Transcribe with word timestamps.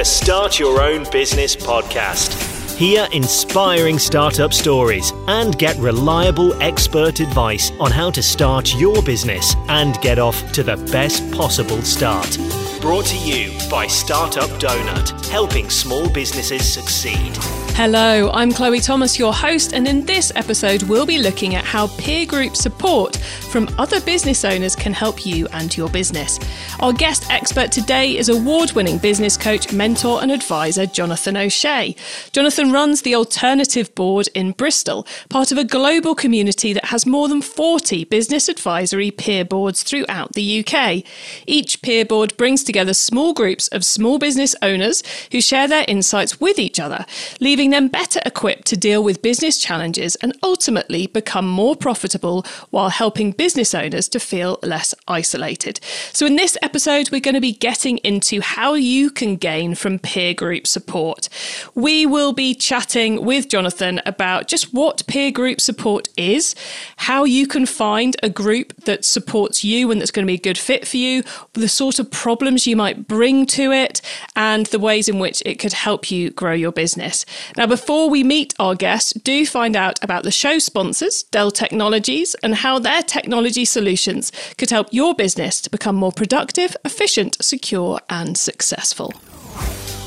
the 0.00 0.04
Start 0.06 0.58
Your 0.58 0.80
Own 0.80 1.04
Business 1.12 1.54
podcast. 1.54 2.32
Hear 2.78 3.06
inspiring 3.12 3.98
startup 3.98 4.54
stories 4.54 5.12
and 5.28 5.58
get 5.58 5.76
reliable 5.76 6.54
expert 6.62 7.20
advice 7.20 7.70
on 7.78 7.90
how 7.90 8.10
to 8.12 8.22
start 8.22 8.74
your 8.76 9.02
business 9.02 9.54
and 9.68 10.00
get 10.00 10.18
off 10.18 10.52
to 10.52 10.62
the 10.62 10.78
best 10.90 11.30
possible 11.32 11.82
start. 11.82 12.38
Brought 12.80 13.04
to 13.08 13.18
you 13.18 13.52
by 13.68 13.86
Startup 13.86 14.48
Donut, 14.58 15.26
helping 15.26 15.68
small 15.68 16.08
businesses 16.08 16.66
succeed. 16.66 17.36
Hello, 17.82 18.30
I'm 18.34 18.52
Chloe 18.52 18.78
Thomas, 18.78 19.18
your 19.18 19.32
host, 19.32 19.72
and 19.72 19.88
in 19.88 20.04
this 20.04 20.30
episode, 20.34 20.82
we'll 20.82 21.06
be 21.06 21.16
looking 21.16 21.54
at 21.54 21.64
how 21.64 21.86
peer 21.96 22.26
group 22.26 22.54
support 22.54 23.16
from 23.16 23.74
other 23.78 24.02
business 24.02 24.44
owners 24.44 24.76
can 24.76 24.92
help 24.92 25.24
you 25.24 25.48
and 25.54 25.74
your 25.74 25.88
business. 25.88 26.38
Our 26.80 26.92
guest 26.92 27.30
expert 27.30 27.72
today 27.72 28.18
is 28.18 28.28
award 28.28 28.72
winning 28.72 28.98
business 28.98 29.38
coach, 29.38 29.72
mentor, 29.72 30.20
and 30.20 30.30
advisor 30.30 30.84
Jonathan 30.84 31.38
O'Shea. 31.38 31.96
Jonathan 32.32 32.70
runs 32.70 33.00
the 33.00 33.14
Alternative 33.14 33.92
Board 33.94 34.28
in 34.34 34.52
Bristol, 34.52 35.06
part 35.30 35.50
of 35.50 35.56
a 35.56 35.64
global 35.64 36.14
community 36.14 36.74
that 36.74 36.84
has 36.84 37.06
more 37.06 37.28
than 37.28 37.40
40 37.40 38.04
business 38.04 38.50
advisory 38.50 39.10
peer 39.10 39.42
boards 39.42 39.82
throughout 39.82 40.34
the 40.34 40.62
UK. 40.62 41.02
Each 41.46 41.80
peer 41.80 42.04
board 42.04 42.36
brings 42.36 42.62
together 42.62 42.92
small 42.92 43.32
groups 43.32 43.68
of 43.68 43.86
small 43.86 44.18
business 44.18 44.54
owners 44.60 45.02
who 45.32 45.40
share 45.40 45.66
their 45.66 45.86
insights 45.88 46.40
with 46.42 46.58
each 46.58 46.78
other, 46.78 47.06
leaving 47.40 47.69
them 47.70 47.88
better 47.88 48.20
equipped 48.24 48.66
to 48.68 48.76
deal 48.76 49.02
with 49.02 49.22
business 49.22 49.58
challenges 49.58 50.16
and 50.16 50.36
ultimately 50.42 51.06
become 51.06 51.48
more 51.48 51.76
profitable 51.76 52.44
while 52.70 52.90
helping 52.90 53.32
business 53.32 53.74
owners 53.74 54.08
to 54.08 54.20
feel 54.20 54.58
less 54.62 54.94
isolated. 55.08 55.80
So, 56.12 56.26
in 56.26 56.36
this 56.36 56.56
episode, 56.62 57.10
we're 57.10 57.20
going 57.20 57.34
to 57.34 57.40
be 57.40 57.52
getting 57.52 57.98
into 57.98 58.40
how 58.40 58.74
you 58.74 59.10
can 59.10 59.36
gain 59.36 59.74
from 59.74 59.98
peer 59.98 60.34
group 60.34 60.66
support. 60.66 61.28
We 61.74 62.06
will 62.06 62.32
be 62.32 62.54
chatting 62.54 63.24
with 63.24 63.48
Jonathan 63.48 64.00
about 64.06 64.48
just 64.48 64.72
what 64.72 65.06
peer 65.06 65.30
group 65.30 65.60
support 65.60 66.08
is, 66.16 66.54
how 66.96 67.24
you 67.24 67.46
can 67.46 67.66
find 67.66 68.16
a 68.22 68.28
group 68.28 68.74
that 68.84 69.04
supports 69.04 69.64
you 69.64 69.90
and 69.90 70.00
that's 70.00 70.10
going 70.10 70.26
to 70.26 70.30
be 70.30 70.34
a 70.34 70.42
good 70.42 70.58
fit 70.58 70.86
for 70.86 70.96
you, 70.96 71.22
the 71.54 71.68
sort 71.68 71.98
of 71.98 72.10
problems 72.10 72.66
you 72.66 72.76
might 72.76 73.06
bring 73.06 73.46
to 73.46 73.72
it, 73.72 74.00
and 74.36 74.66
the 74.66 74.78
ways 74.78 75.08
in 75.08 75.18
which 75.18 75.42
it 75.46 75.58
could 75.58 75.72
help 75.72 76.10
you 76.10 76.30
grow 76.30 76.52
your 76.52 76.72
business. 76.72 77.24
Now, 77.56 77.66
before 77.66 78.08
we 78.08 78.22
meet 78.22 78.54
our 78.58 78.74
guest, 78.74 79.24
do 79.24 79.44
find 79.44 79.76
out 79.76 80.02
about 80.02 80.22
the 80.22 80.30
show 80.30 80.58
sponsors, 80.58 81.24
Dell 81.24 81.50
Technologies, 81.50 82.34
and 82.42 82.54
how 82.54 82.78
their 82.78 83.02
technology 83.02 83.64
solutions 83.64 84.30
could 84.56 84.70
help 84.70 84.88
your 84.90 85.14
business 85.14 85.60
to 85.62 85.70
become 85.70 85.96
more 85.96 86.12
productive, 86.12 86.76
efficient, 86.84 87.36
secure, 87.40 88.00
and 88.08 88.38
successful. 88.38 89.12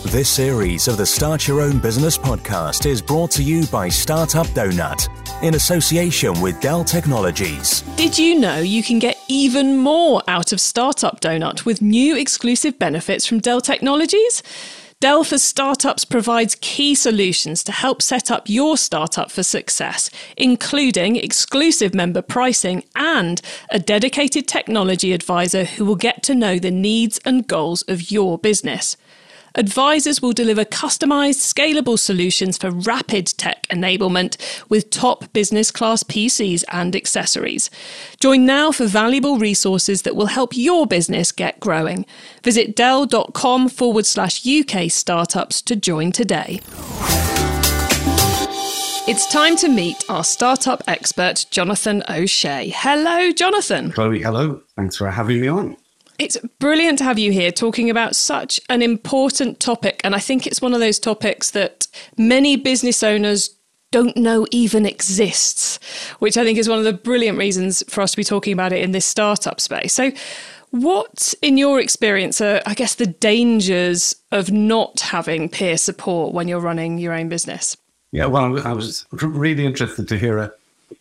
This 0.08 0.30
series 0.30 0.88
of 0.88 0.98
the 0.98 1.06
Start 1.06 1.48
Your 1.48 1.62
Own 1.62 1.80
Business 1.80 2.18
podcast 2.18 2.86
is 2.86 3.02
brought 3.02 3.32
to 3.32 3.44
you 3.44 3.66
by 3.68 3.90
Startup 3.90 4.46
Donut 4.48 5.08
in 5.42 5.56
association 5.56 6.40
with 6.42 6.60
Dell 6.62 6.84
Technologies. 6.84 7.82
Did 7.96 8.18
you 8.18 8.40
know 8.40 8.60
you 8.60 8.84
can 8.84 9.00
get 9.00 9.18
even 9.28 9.78
more 9.78 10.22
out 10.28 10.52
of 10.52 10.62
Startup 10.62 11.20
Donut 11.20 11.66
with 11.66 11.82
new 11.82 12.18
exclusive 12.18 12.78
benefits 12.78 13.26
from 13.26 13.40
Dell 13.40 13.62
Technologies? 13.62 14.44
Dell 15.04 15.26
Startups 15.26 16.06
provides 16.06 16.56
key 16.62 16.96
solutions 16.96 17.62
to 17.66 17.74
help 17.74 18.02
set 18.02 18.32
up 18.32 18.48
your 18.48 18.78
startup 18.78 19.30
for 19.30 19.44
success, 19.44 20.10
including 20.38 21.18
exclusive 21.18 21.94
member 21.94 22.22
pricing 22.22 22.86
and 22.96 23.42
a 23.70 23.80
dedicated 23.80 24.48
technology 24.48 25.12
advisor 25.12 25.66
who 25.66 25.84
will 25.84 25.98
get 25.98 26.24
to 26.24 26.34
know 26.34 26.58
the 26.58 26.72
needs 26.72 27.20
and 27.26 27.50
goals 27.50 27.82
of 27.90 28.12
your 28.12 28.38
business. 28.38 28.96
Advisors 29.56 30.22
will 30.22 30.34
deliver 30.34 30.66
customized, 30.66 31.54
scalable 31.54 32.00
solutions 32.00 32.58
for 32.58 32.72
rapid 32.72 33.28
tech 33.28 33.68
enablement 33.68 34.36
with 34.68 34.90
top 34.90 35.32
business 35.32 35.70
class 35.70 36.02
PCs 36.04 36.64
and 36.72 36.96
accessories. 36.96 37.70
Join 38.20 38.48
now 38.48 38.72
for 38.72 38.86
valuable 38.86 39.38
resources 39.38 40.02
that 40.02 40.16
will 40.16 40.26
help 40.28 40.58
your 40.58 40.88
business 40.88 41.32
get 41.32 41.60
growing. 41.60 42.06
Visit 42.44 42.76
dell.com 42.76 43.70
forward 43.70 44.08
slash 44.08 44.46
UK 44.46 44.90
startups 44.90 45.62
to 45.62 45.76
join 45.76 46.12
today. 46.12 46.60
It's 49.06 49.32
time 49.32 49.58
to 49.58 49.68
meet 49.68 50.04
our 50.10 50.24
startup 50.24 50.82
expert, 50.88 51.46
Jonathan 51.52 52.04
O'Shea. 52.10 52.72
Hello, 52.74 53.32
Jonathan. 53.34 53.92
Chloe, 53.92 54.22
hello. 54.22 54.62
Thanks 54.78 54.96
for 54.96 55.12
having 55.12 55.42
me 55.42 55.48
on. 55.48 55.78
It's 56.20 56.38
brilliant 56.60 57.00
to 57.00 57.04
have 57.04 57.18
you 57.18 57.32
here 57.32 57.52
talking 57.52 57.90
about 57.90 58.16
such 58.16 58.60
an 58.70 58.82
important 58.82 59.60
topic. 59.60 60.02
And 60.04 60.16
I 60.16 60.20
think 60.20 60.46
it's 60.46 60.62
one 60.62 60.74
of 60.74 60.80
those 60.80 61.00
topics 61.00 61.52
that 61.52 61.88
many 62.18 62.56
business 62.56 63.04
owners 63.04 63.56
don't 63.92 64.18
know 64.18 64.46
even 64.52 64.86
exists, 64.86 65.80
which 66.20 66.36
I 66.36 66.44
think 66.44 66.58
is 66.58 66.68
one 66.68 66.80
of 66.80 66.84
the 66.84 66.94
brilliant 66.94 67.38
reasons 67.38 67.84
for 67.90 68.02
us 68.02 68.12
to 68.12 68.18
be 68.18 68.24
talking 68.24 68.52
about 68.52 68.74
it 68.74 68.84
in 68.84 68.92
this 68.92 69.06
startup 69.06 69.62
space. 69.62 69.94
So, 69.94 70.12
what, 70.72 71.36
in 71.44 71.58
your 71.58 71.80
experience, 71.80 72.42
are, 72.42 72.60
I 72.66 72.74
guess, 72.74 72.96
the 72.96 73.06
dangers 73.06 74.16
of 74.32 74.52
not 74.52 75.02
having 75.02 75.48
peer 75.48 75.78
support 75.78 76.34
when 76.34 76.48
you're 76.48 76.60
running 76.60 76.98
your 76.98 77.14
own 77.14 77.30
business? 77.30 77.78
Yeah, 78.12 78.26
well, 78.26 78.66
I 78.66 78.74
was 78.74 79.06
really 79.12 79.68
interested 79.68 80.08
to 80.08 80.18
hear 80.18 80.40
a 80.40 80.52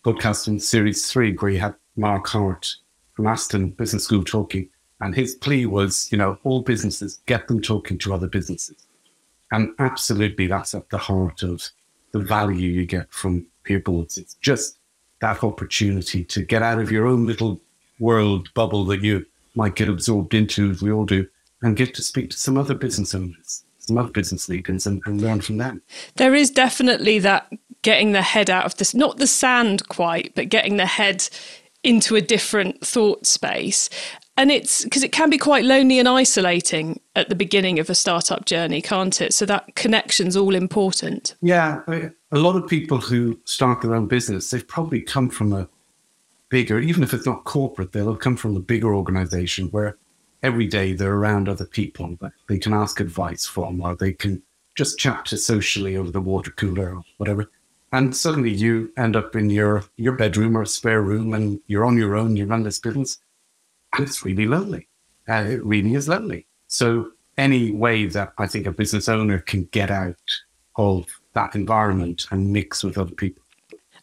podcast 0.05 0.47
in 0.47 0.59
series 0.59 1.11
three 1.11 1.35
where 1.35 1.51
you 1.51 1.59
had 1.59 1.73
Mark 1.95 2.27
Hart 2.27 2.75
from 3.13 3.25
Aston 3.25 3.71
Business 3.71 4.03
School 4.03 4.23
talking 4.23 4.69
and 5.03 5.13
his 5.13 5.35
plea 5.35 5.65
was, 5.65 6.09
you 6.13 6.17
know, 6.17 6.37
all 6.45 6.61
businesses, 6.61 7.19
get 7.25 7.49
them 7.49 7.61
talking 7.61 7.97
to 7.97 8.13
other 8.13 8.27
businesses. 8.27 8.77
And 9.51 9.73
absolutely, 9.77 10.47
that's 10.47 10.73
at 10.73 10.89
the 10.91 10.97
heart 10.97 11.43
of 11.43 11.69
the 12.13 12.19
value 12.19 12.69
you 12.69 12.85
get 12.85 13.11
from 13.11 13.45
peer 13.65 13.81
boards. 13.81 14.17
It's 14.17 14.35
just 14.35 14.77
that 15.19 15.43
opportunity 15.43 16.23
to 16.23 16.43
get 16.43 16.61
out 16.61 16.79
of 16.79 16.89
your 16.89 17.05
own 17.05 17.25
little 17.25 17.59
world 17.99 18.53
bubble 18.53 18.85
that 18.85 19.01
you 19.01 19.25
might 19.55 19.75
get 19.75 19.89
absorbed 19.89 20.33
into, 20.33 20.71
as 20.71 20.81
we 20.81 20.91
all 20.91 21.05
do, 21.05 21.27
and 21.61 21.75
get 21.75 21.93
to 21.95 22.01
speak 22.01 22.29
to 22.29 22.37
some 22.37 22.57
other 22.57 22.73
business 22.73 23.13
owners, 23.13 23.65
some 23.79 23.97
other 23.97 24.09
business 24.09 24.47
leaders, 24.47 24.87
and, 24.87 25.01
and 25.05 25.21
learn 25.21 25.41
from 25.41 25.57
them. 25.57 25.81
There 26.15 26.33
is 26.33 26.49
definitely 26.49 27.19
that 27.19 27.51
getting 27.81 28.13
the 28.13 28.21
head 28.21 28.49
out 28.49 28.63
of 28.63 28.77
this, 28.77 28.95
not 28.95 29.17
the 29.17 29.27
sand 29.27 29.89
quite, 29.89 30.33
but 30.33 30.47
getting 30.47 30.77
the 30.77 30.85
head 30.85 31.27
into 31.83 32.15
a 32.15 32.21
different 32.21 32.85
thought 32.85 33.25
space 33.25 33.89
and 34.35 34.51
it's 34.51 34.83
because 34.83 35.03
it 35.03 35.11
can 35.11 35.29
be 35.29 35.37
quite 35.37 35.63
lonely 35.63 35.99
and 35.99 36.09
isolating 36.09 36.99
at 37.15 37.29
the 37.29 37.35
beginning 37.35 37.79
of 37.79 37.89
a 37.89 37.95
startup 37.95 38.45
journey, 38.45 38.81
can't 38.81 39.21
it? 39.21 39.33
So 39.33 39.45
that 39.45 39.75
connection's 39.75 40.35
all 40.35 40.55
important. 40.55 41.35
Yeah, 41.41 41.81
a 41.87 42.37
lot 42.37 42.55
of 42.55 42.67
people 42.67 42.97
who 42.97 43.39
start 43.45 43.81
their 43.81 43.93
own 43.93 44.07
business, 44.07 44.49
they've 44.49 44.67
probably 44.67 45.01
come 45.01 45.29
from 45.29 45.53
a 45.53 45.69
bigger, 46.49 46.79
even 46.79 47.03
if 47.03 47.13
it's 47.13 47.25
not 47.25 47.43
corporate, 47.43 47.91
they'll 47.91 48.11
have 48.11 48.19
come 48.19 48.35
from 48.35 48.55
a 48.55 48.59
bigger 48.59 48.95
organization 48.95 49.67
where 49.67 49.97
every 50.41 50.67
day 50.67 50.93
they're 50.93 51.15
around 51.15 51.47
other 51.47 51.65
people 51.65 52.17
they 52.47 52.57
can 52.57 52.73
ask 52.73 52.99
advice 52.99 53.45
from, 53.45 53.81
or 53.81 53.95
they 53.95 54.13
can 54.13 54.41
just 54.75 54.97
chat 54.97 55.25
to 55.25 55.37
socially 55.37 55.95
over 55.95 56.09
the 56.09 56.19
water 56.21 56.51
cooler 56.51 56.95
or 56.95 57.03
whatever. 57.17 57.49
And 57.91 58.15
suddenly 58.15 58.51
you 58.51 58.91
end 58.97 59.15
up 59.15 59.35
in 59.35 59.51
your 59.51 59.83
your 59.97 60.13
bedroom 60.13 60.57
or 60.57 60.65
spare 60.65 61.03
room, 61.03 61.35
and 61.35 61.59
you're 61.67 61.85
on 61.85 61.97
your 61.97 62.15
own. 62.15 62.35
You 62.35 62.47
run 62.47 62.63
this 62.63 62.79
business 62.79 63.19
and 63.93 64.07
it's 64.07 64.25
really 64.25 64.45
lonely. 64.45 64.87
Uh, 65.27 65.45
it 65.47 65.63
really 65.63 65.93
is 65.93 66.07
lonely. 66.07 66.47
So 66.67 67.11
any 67.37 67.71
way 67.71 68.05
that 68.07 68.33
I 68.37 68.47
think 68.47 68.67
a 68.67 68.71
business 68.71 69.07
owner 69.07 69.39
can 69.39 69.65
get 69.65 69.89
out 69.89 70.15
of 70.75 71.07
that 71.33 71.55
environment 71.55 72.27
and 72.31 72.51
mix 72.51 72.83
with 72.83 72.97
other 72.97 73.13
people. 73.13 73.43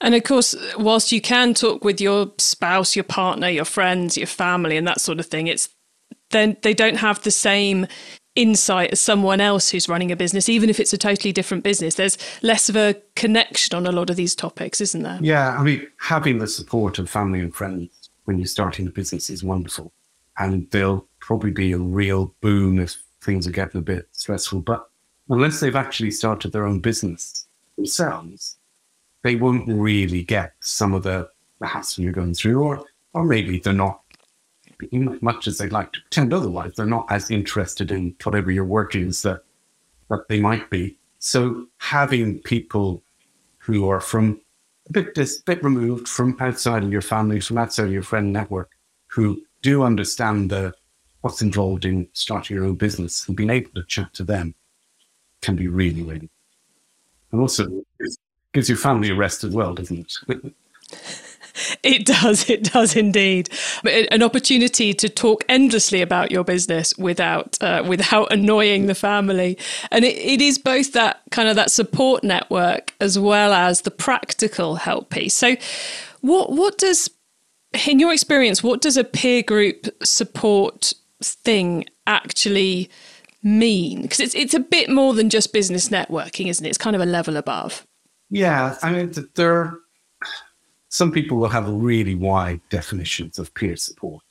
And 0.00 0.14
of 0.14 0.24
course, 0.24 0.54
whilst 0.78 1.12
you 1.12 1.20
can 1.20 1.52
talk 1.52 1.84
with 1.84 2.00
your 2.00 2.32
spouse, 2.38 2.96
your 2.96 3.04
partner, 3.04 3.48
your 3.48 3.66
friends, 3.66 4.16
your 4.16 4.26
family, 4.26 4.76
and 4.76 4.86
that 4.86 5.00
sort 5.00 5.20
of 5.20 5.26
thing, 5.26 5.46
it's 5.46 5.68
then 6.30 6.56
they 6.62 6.72
don't 6.72 6.96
have 6.96 7.22
the 7.22 7.30
same 7.30 7.86
insight 8.36 8.92
as 8.92 9.00
someone 9.00 9.40
else 9.40 9.68
who's 9.68 9.88
running 9.88 10.12
a 10.12 10.16
business, 10.16 10.48
even 10.48 10.70
if 10.70 10.80
it's 10.80 10.92
a 10.92 10.98
totally 10.98 11.32
different 11.32 11.64
business. 11.64 11.96
There's 11.96 12.16
less 12.42 12.68
of 12.68 12.76
a 12.76 12.94
connection 13.16 13.76
on 13.76 13.86
a 13.86 13.92
lot 13.92 14.08
of 14.08 14.16
these 14.16 14.34
topics, 14.34 14.80
isn't 14.80 15.02
there? 15.02 15.18
Yeah, 15.20 15.58
I 15.58 15.62
mean, 15.62 15.86
having 15.98 16.38
the 16.38 16.46
support 16.46 16.98
of 16.98 17.10
family 17.10 17.40
and 17.40 17.54
friends 17.54 17.90
when 18.24 18.38
you're 18.38 18.46
starting 18.46 18.86
a 18.86 18.90
business 18.90 19.30
is 19.30 19.44
wonderful. 19.44 19.92
And 20.38 20.70
they'll 20.70 21.06
probably 21.20 21.50
be 21.50 21.72
a 21.72 21.78
real 21.78 22.34
boom 22.40 22.78
if 22.78 22.96
things 23.20 23.46
are 23.46 23.52
getting 23.52 23.80
a 23.80 23.84
bit 23.84 24.08
stressful. 24.12 24.60
But 24.60 24.88
unless 25.28 25.60
they've 25.60 25.76
actually 25.76 26.10
started 26.10 26.52
their 26.52 26.66
own 26.66 26.80
business 26.80 27.46
themselves, 27.76 28.56
they 29.22 29.36
won't 29.36 29.68
really 29.68 30.22
get 30.22 30.54
some 30.60 30.94
of 30.94 31.02
the, 31.02 31.28
the 31.60 31.66
hassle 31.66 32.04
you're 32.04 32.12
going 32.12 32.34
through, 32.34 32.62
or 32.62 32.84
or 33.12 33.24
maybe 33.24 33.58
they're 33.58 33.72
not 33.72 34.02
much 35.20 35.46
as 35.46 35.58
they'd 35.58 35.72
like 35.72 35.92
to 35.92 36.00
pretend 36.00 36.32
otherwise, 36.32 36.72
they're 36.74 36.86
not 36.86 37.06
as 37.10 37.30
interested 37.30 37.90
in 37.90 38.14
whatever 38.22 38.50
your 38.50 38.64
work 38.64 38.94
is 38.94 39.22
that 39.22 39.42
that 40.08 40.26
they 40.28 40.40
might 40.40 40.68
be. 40.70 40.96
So 41.18 41.66
having 41.78 42.40
people 42.40 43.02
who 43.58 43.88
are 43.88 44.00
from 44.00 44.40
bit 44.90 45.14
this 45.14 45.40
bit 45.40 45.62
removed 45.62 46.08
from 46.08 46.36
outside 46.40 46.82
of 46.82 46.92
your 46.92 47.02
family, 47.02 47.40
from 47.40 47.58
outside 47.58 47.86
of 47.86 47.92
your 47.92 48.02
friend 48.02 48.32
network, 48.32 48.70
who 49.08 49.42
do 49.62 49.82
understand 49.82 50.50
the 50.50 50.74
what's 51.20 51.42
involved 51.42 51.84
in 51.84 52.08
starting 52.12 52.56
your 52.56 52.64
own 52.64 52.76
business 52.76 53.28
and 53.28 53.36
being 53.36 53.50
able 53.50 53.70
to 53.74 53.84
chat 53.84 54.12
to 54.14 54.24
them 54.24 54.54
can 55.42 55.56
be 55.56 55.68
really, 55.68 56.02
really. 56.02 56.30
And 57.32 57.40
also, 57.40 57.84
gives 58.52 58.68
your 58.68 58.78
family 58.78 59.10
a 59.10 59.14
rest 59.14 59.44
as 59.44 59.54
well, 59.54 59.74
doesn't 59.74 60.12
it? 60.28 60.54
It 61.82 62.06
does. 62.06 62.48
It 62.48 62.64
does 62.64 62.96
indeed. 62.96 63.48
An 63.84 64.22
opportunity 64.22 64.92
to 64.94 65.08
talk 65.08 65.44
endlessly 65.48 66.00
about 66.02 66.30
your 66.30 66.44
business 66.44 66.96
without 66.98 67.56
uh, 67.60 67.82
without 67.86 68.32
annoying 68.32 68.86
the 68.86 68.94
family, 68.94 69.58
and 69.90 70.04
it, 70.04 70.16
it 70.16 70.40
is 70.40 70.58
both 70.58 70.92
that 70.92 71.22
kind 71.30 71.48
of 71.48 71.56
that 71.56 71.70
support 71.70 72.22
network 72.24 72.94
as 73.00 73.18
well 73.18 73.52
as 73.52 73.82
the 73.82 73.90
practical 73.90 74.76
help 74.76 75.10
piece. 75.10 75.34
So, 75.34 75.56
what 76.20 76.52
what 76.52 76.78
does, 76.78 77.10
in 77.86 77.98
your 77.98 78.12
experience, 78.12 78.62
what 78.62 78.80
does 78.80 78.96
a 78.96 79.04
peer 79.04 79.42
group 79.42 79.86
support 80.02 80.92
thing 81.22 81.86
actually 82.06 82.90
mean? 83.42 84.02
Because 84.02 84.20
it's 84.20 84.34
it's 84.34 84.54
a 84.54 84.60
bit 84.60 84.90
more 84.90 85.14
than 85.14 85.30
just 85.30 85.52
business 85.52 85.88
networking, 85.88 86.48
isn't 86.48 86.64
it? 86.64 86.68
It's 86.68 86.78
kind 86.78 86.96
of 86.96 87.02
a 87.02 87.06
level 87.06 87.36
above. 87.36 87.86
Yeah, 88.30 88.76
I 88.82 88.92
mean, 88.92 89.12
there 89.34 89.76
some 90.90 91.12
people 91.12 91.38
will 91.38 91.48
have 91.48 91.68
really 91.68 92.16
wide 92.16 92.60
definitions 92.68 93.38
of 93.38 93.54
peer 93.54 93.76
support. 93.76 94.24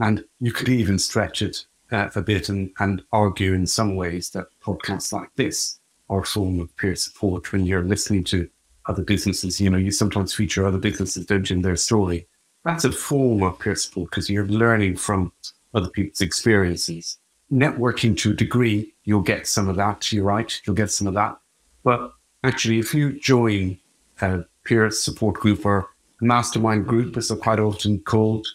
And 0.00 0.24
you 0.40 0.50
could 0.50 0.70
even 0.70 0.98
stretch 0.98 1.42
it 1.42 1.66
uh, 1.92 2.08
a 2.14 2.22
bit 2.22 2.48
and, 2.48 2.72
and 2.80 3.02
argue 3.12 3.52
in 3.52 3.66
some 3.66 3.94
ways 3.94 4.30
that 4.30 4.46
podcasts 4.64 5.12
like 5.12 5.28
this 5.36 5.78
are 6.08 6.20
a 6.20 6.26
form 6.26 6.60
of 6.60 6.74
peer 6.76 6.96
support 6.96 7.52
when 7.52 7.66
you're 7.66 7.84
listening 7.84 8.24
to 8.24 8.48
other 8.86 9.02
businesses. 9.02 9.60
You 9.60 9.68
know, 9.68 9.76
you 9.76 9.90
sometimes 9.90 10.34
feature 10.34 10.66
other 10.66 10.78
businesses, 10.78 11.26
don't 11.26 11.48
you, 11.50 11.56
in 11.56 11.62
their 11.62 11.76
story. 11.76 12.26
That's 12.64 12.84
a 12.84 12.92
form 12.92 13.42
of 13.42 13.58
peer 13.58 13.74
support 13.74 14.10
because 14.10 14.30
you're 14.30 14.46
learning 14.46 14.96
from 14.96 15.30
other 15.74 15.90
people's 15.90 16.22
experiences. 16.22 17.18
Networking 17.52 18.16
to 18.18 18.30
a 18.30 18.34
degree, 18.34 18.94
you'll 19.04 19.20
get 19.20 19.46
some 19.46 19.68
of 19.68 19.76
that. 19.76 20.10
You're 20.10 20.24
right, 20.24 20.58
you'll 20.64 20.76
get 20.76 20.90
some 20.90 21.06
of 21.06 21.14
that. 21.14 21.38
But 21.84 22.12
actually, 22.44 22.78
if 22.78 22.94
you 22.94 23.20
join 23.20 23.78
a 24.22 24.44
peer 24.64 24.90
support 24.90 25.36
group 25.36 25.64
or 25.66 25.88
mastermind 26.20 26.86
group, 26.86 27.16
as 27.16 27.28
they're 27.28 27.36
quite 27.36 27.58
often 27.58 28.00
called, 28.00 28.46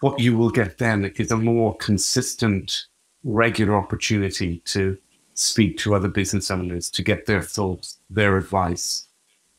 what 0.00 0.20
you 0.20 0.36
will 0.36 0.50
get 0.50 0.78
then 0.78 1.06
is 1.16 1.30
a 1.30 1.36
more 1.36 1.76
consistent, 1.76 2.86
regular 3.24 3.76
opportunity 3.76 4.58
to 4.66 4.96
speak 5.34 5.78
to 5.78 5.94
other 5.94 6.08
business 6.08 6.50
owners, 6.50 6.90
to 6.90 7.02
get 7.02 7.26
their 7.26 7.42
thoughts, 7.42 7.98
their 8.08 8.36
advice, 8.36 9.08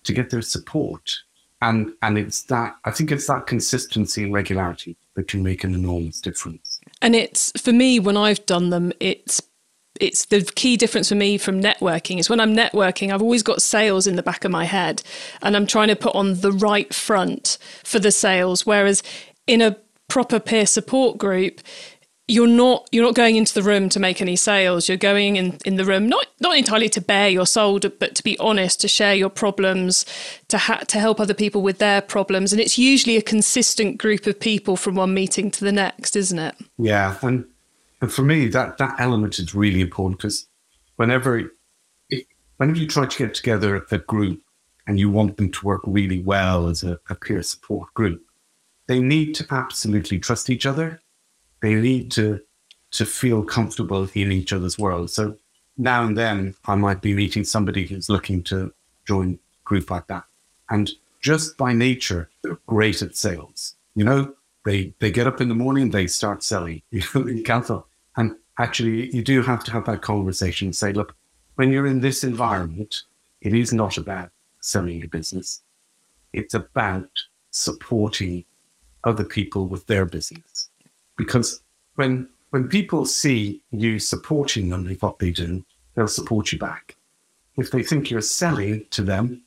to 0.04 0.14
get 0.14 0.30
their 0.30 0.42
support. 0.42 1.12
And 1.62 1.92
and 2.04 2.18
it's 2.18 2.44
that 2.44 2.76
I 2.86 2.92
think 2.92 3.12
it's 3.12 3.28
that 3.28 3.48
consistency 3.48 4.24
and 4.24 4.34
regularity 4.34 4.96
that 5.16 5.28
can 5.28 5.42
make 5.42 5.64
an 5.64 5.74
enormous 5.74 6.22
difference. 6.22 6.80
And 7.02 7.16
it's 7.16 7.52
for 7.60 7.74
me 7.74 8.00
when 8.00 8.16
I've 8.16 8.46
done 8.46 8.70
them, 8.70 8.94
it's 9.00 9.42
it's 10.00 10.26
the 10.26 10.42
key 10.56 10.78
difference 10.78 11.10
for 11.10 11.16
me 11.16 11.38
from 11.38 11.62
networking 11.62 12.20
is 12.20 12.30
when 12.30 12.40
I'm 12.40 12.56
networking, 12.56 13.14
I've 13.14 13.22
always 13.22 13.44
got 13.44 13.62
sales 13.62 14.08
in 14.08 14.16
the 14.16 14.24
back 14.24 14.46
of 14.46 14.52
my 14.52 14.66
head 14.66 15.04
and 15.42 15.56
I'm 15.56 15.68
trying 15.68 15.88
to 15.90 15.96
put 15.96 16.16
on 16.16 16.42
the 16.42 16.52
right 16.52 16.94
front 16.94 17.58
for 17.84 18.00
the 18.00 18.12
sales. 18.12 18.66
Whereas 18.66 19.04
in 19.46 19.62
a 19.62 19.78
proper 20.08 20.40
peer 20.40 20.66
support 20.66 21.18
group, 21.18 21.62
you're 22.30 22.48
not 22.48 22.88
you're 22.92 23.06
not 23.06 23.16
going 23.16 23.38
into 23.38 23.54
the 23.54 23.64
room 23.64 23.88
to 23.90 24.00
make 24.00 24.22
any 24.22 24.36
sales. 24.36 24.90
You're 24.90 24.98
going 24.98 25.38
in, 25.38 25.58
in 25.66 25.78
the 25.78 25.86
room 25.86 26.08
not 26.10 26.28
not 26.42 26.58
entirely 26.58 26.90
to 26.90 27.02
bare 27.02 27.30
your 27.30 27.46
soul, 27.46 27.80
but 27.80 28.16
to 28.16 28.24
be 28.24 28.38
honest, 28.38 28.82
to 28.82 28.88
share 28.88 29.16
your 29.16 29.30
problems, 29.30 30.06
to 30.50 30.58
ha- 30.58 30.84
to 30.90 31.00
help 31.00 31.20
other 31.20 31.34
people 31.34 31.62
with 31.62 31.78
their 31.78 32.02
problems, 32.02 32.52
and 32.52 32.62
it's 32.62 32.78
usually 32.78 33.16
a 33.16 33.22
consistent 33.22 33.98
group 33.98 34.28
of 34.28 34.40
people 34.40 34.76
from 34.76 34.96
one 34.96 35.14
meeting 35.14 35.50
to 35.52 35.64
the 35.64 35.72
next, 35.72 36.16
isn't 36.18 36.40
it? 36.40 36.56
Yeah, 36.78 37.18
and 37.22 37.46
and 38.02 38.12
for 38.12 38.22
me, 38.22 38.48
that 38.48 38.78
that 38.78 39.00
element 39.00 39.40
is 39.40 39.56
really 39.56 39.82
important 39.82 40.20
because 40.20 40.48
whenever 40.98 41.52
whenever 42.58 42.80
you 42.80 42.88
try 42.88 43.06
to 43.06 43.18
get 43.18 43.34
together 43.34 43.86
a 43.92 43.98
group 44.00 44.42
and 44.86 45.00
you 45.00 45.10
want 45.10 45.38
them 45.38 45.52
to 45.52 45.66
work 45.66 45.82
really 45.86 46.22
well 46.22 46.68
as 46.68 46.84
a, 46.84 47.00
a 47.10 47.16
peer 47.16 47.44
support 47.44 47.94
group, 47.94 48.22
they 48.88 49.00
need 49.00 49.34
to 49.36 49.46
absolutely 49.52 50.20
trust 50.20 50.50
each 50.50 50.66
other. 50.66 51.02
They 51.62 51.76
need 51.76 52.12
to 52.12 52.42
to 52.92 53.06
feel 53.06 53.44
comfortable 53.44 54.08
in 54.14 54.32
each 54.32 54.54
other's 54.54 54.80
world. 54.80 55.10
So 55.12 55.36
now 55.78 56.06
and 56.06 56.18
then 56.18 56.56
I 56.66 56.76
might 56.76 57.02
be 57.02 57.14
meeting 57.14 57.44
somebody 57.44 57.86
who's 57.86 58.10
looking 58.10 58.44
to 58.44 58.74
join 59.06 59.34
a 59.34 59.64
group 59.66 59.92
like 59.92 60.08
that. 60.08 60.24
And 60.70 60.90
just 61.20 61.58
by 61.58 61.74
nature, 61.74 62.30
they're 62.44 62.60
great 62.68 63.02
at 63.02 63.16
sales. 63.16 63.76
You 63.96 64.06
know, 64.06 64.36
they 64.66 64.94
they 65.00 65.12
get 65.12 65.28
up 65.28 65.42
in 65.42 65.50
the 65.50 65.56
morning, 65.56 65.90
they 65.90 66.08
start 66.08 66.44
selling. 66.44 66.82
You 66.92 67.02
know. 67.16 67.87
And 68.18 68.36
actually, 68.60 69.16
you 69.16 69.24
do 69.24 69.42
have 69.42 69.64
to 69.66 69.72
have 69.72 69.86
that 69.86 70.02
conversation 70.02 70.68
and 70.68 70.76
say, 70.76 70.92
look, 70.92 71.16
when 71.56 71.72
you're 71.72 71.88
in 71.88 72.02
this 72.02 72.24
environment, 72.24 73.04
it 73.42 73.54
is 73.54 73.72
not 73.72 73.98
about 73.98 74.32
selling 74.62 75.00
your 75.00 75.08
business. 75.08 75.62
It's 76.34 76.54
about 76.54 77.10
supporting 77.52 78.44
other 79.04 79.24
people 79.24 79.68
with 79.68 79.88
their 79.88 80.06
business. 80.06 80.70
Because 81.16 81.62
when 81.96 82.30
when 82.52 82.68
people 82.68 83.06
see 83.06 83.62
you 83.72 84.00
supporting 84.00 84.70
them 84.70 84.88
in 84.88 84.96
what 84.96 85.20
they 85.20 85.32
do, 85.32 85.66
they'll 85.96 86.08
support 86.08 86.52
you 86.52 86.58
back. 86.58 86.96
If 87.58 87.72
they 87.72 87.84
think 87.84 88.10
you're 88.10 88.22
selling 88.22 88.86
to 88.92 89.02
them, 89.02 89.44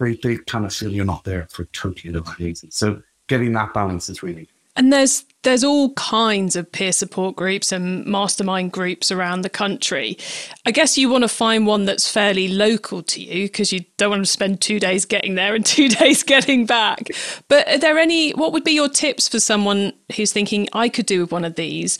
they, 0.00 0.14
they 0.22 0.36
kind 0.38 0.64
of 0.64 0.74
feel 0.74 0.90
you're 0.90 1.04
not 1.04 1.24
there 1.24 1.46
for 1.50 1.64
totally 1.66 2.12
different 2.12 2.38
reasons. 2.38 2.76
So 2.76 3.02
getting 3.28 3.52
that 3.52 3.72
balance 3.72 4.08
is 4.08 4.22
really 4.22 4.48
and 4.76 4.92
there's 4.92 5.24
there's 5.46 5.62
all 5.62 5.92
kinds 5.94 6.56
of 6.56 6.70
peer 6.72 6.90
support 6.90 7.36
groups 7.36 7.70
and 7.70 8.04
mastermind 8.04 8.72
groups 8.72 9.12
around 9.12 9.42
the 9.42 9.48
country. 9.48 10.18
I 10.64 10.72
guess 10.72 10.98
you 10.98 11.08
want 11.08 11.22
to 11.22 11.28
find 11.28 11.68
one 11.68 11.84
that's 11.84 12.10
fairly 12.10 12.48
local 12.48 13.00
to 13.04 13.22
you 13.22 13.46
because 13.46 13.72
you 13.72 13.84
don't 13.96 14.10
want 14.10 14.24
to 14.24 14.30
spend 14.30 14.60
two 14.60 14.80
days 14.80 15.04
getting 15.04 15.36
there 15.36 15.54
and 15.54 15.64
two 15.66 15.88
days 15.88 16.24
getting 16.24 16.66
back. 16.66 17.10
But 17.48 17.68
are 17.68 17.78
there 17.78 17.96
any? 17.96 18.32
What 18.32 18.52
would 18.52 18.64
be 18.64 18.72
your 18.72 18.88
tips 18.88 19.28
for 19.28 19.38
someone 19.38 19.92
who's 20.16 20.32
thinking 20.32 20.68
I 20.72 20.88
could 20.88 21.06
do 21.06 21.20
with 21.20 21.30
one 21.30 21.44
of 21.44 21.54
these? 21.54 21.98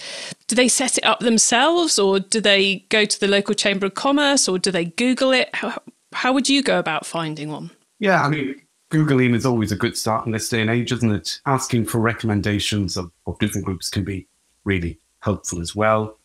Do 0.49 0.57
they 0.57 0.69
set 0.69 0.99
it 0.99 1.05
up 1.05 1.21
themselves, 1.21 2.01
or 2.01 2.19
do 2.19 2.41
they 2.41 2.85
go 2.89 3.05
to 3.05 3.21
the 3.21 3.29
local 3.29 3.55
chamber 3.55 3.87
of 3.87 3.95
commerce, 3.95 4.49
or 4.49 4.59
do 4.59 4.73
they 4.73 4.87
Google 4.87 5.31
it? 5.31 5.51
How 5.55 5.81
how 6.13 6.33
would 6.33 6.49
you 6.49 6.63
go 6.63 6.81
about 6.81 7.07
finding 7.07 7.51
one? 7.51 7.71
Yeah, 8.01 8.25
I 8.25 8.29
mean, 8.29 8.61
Googling 8.91 9.35
is 9.35 9.45
always 9.45 9.73
a 9.73 9.77
good 9.77 9.97
start 9.97 10.27
in 10.27 10.33
this 10.33 10.49
day 10.49 10.61
and 10.61 10.71
age, 10.71 10.93
isn't 10.93 11.13
it? 11.13 11.41
Asking 11.47 11.87
for 11.87 11.99
recommendations 11.99 12.97
of, 12.97 13.11
of 13.27 13.39
different 13.39 13.65
groups 13.65 13.89
can 13.89 14.05
be 14.05 14.27
really 14.65 14.99
helpful 15.21 15.61
as 15.61 15.75
well. 15.75 16.19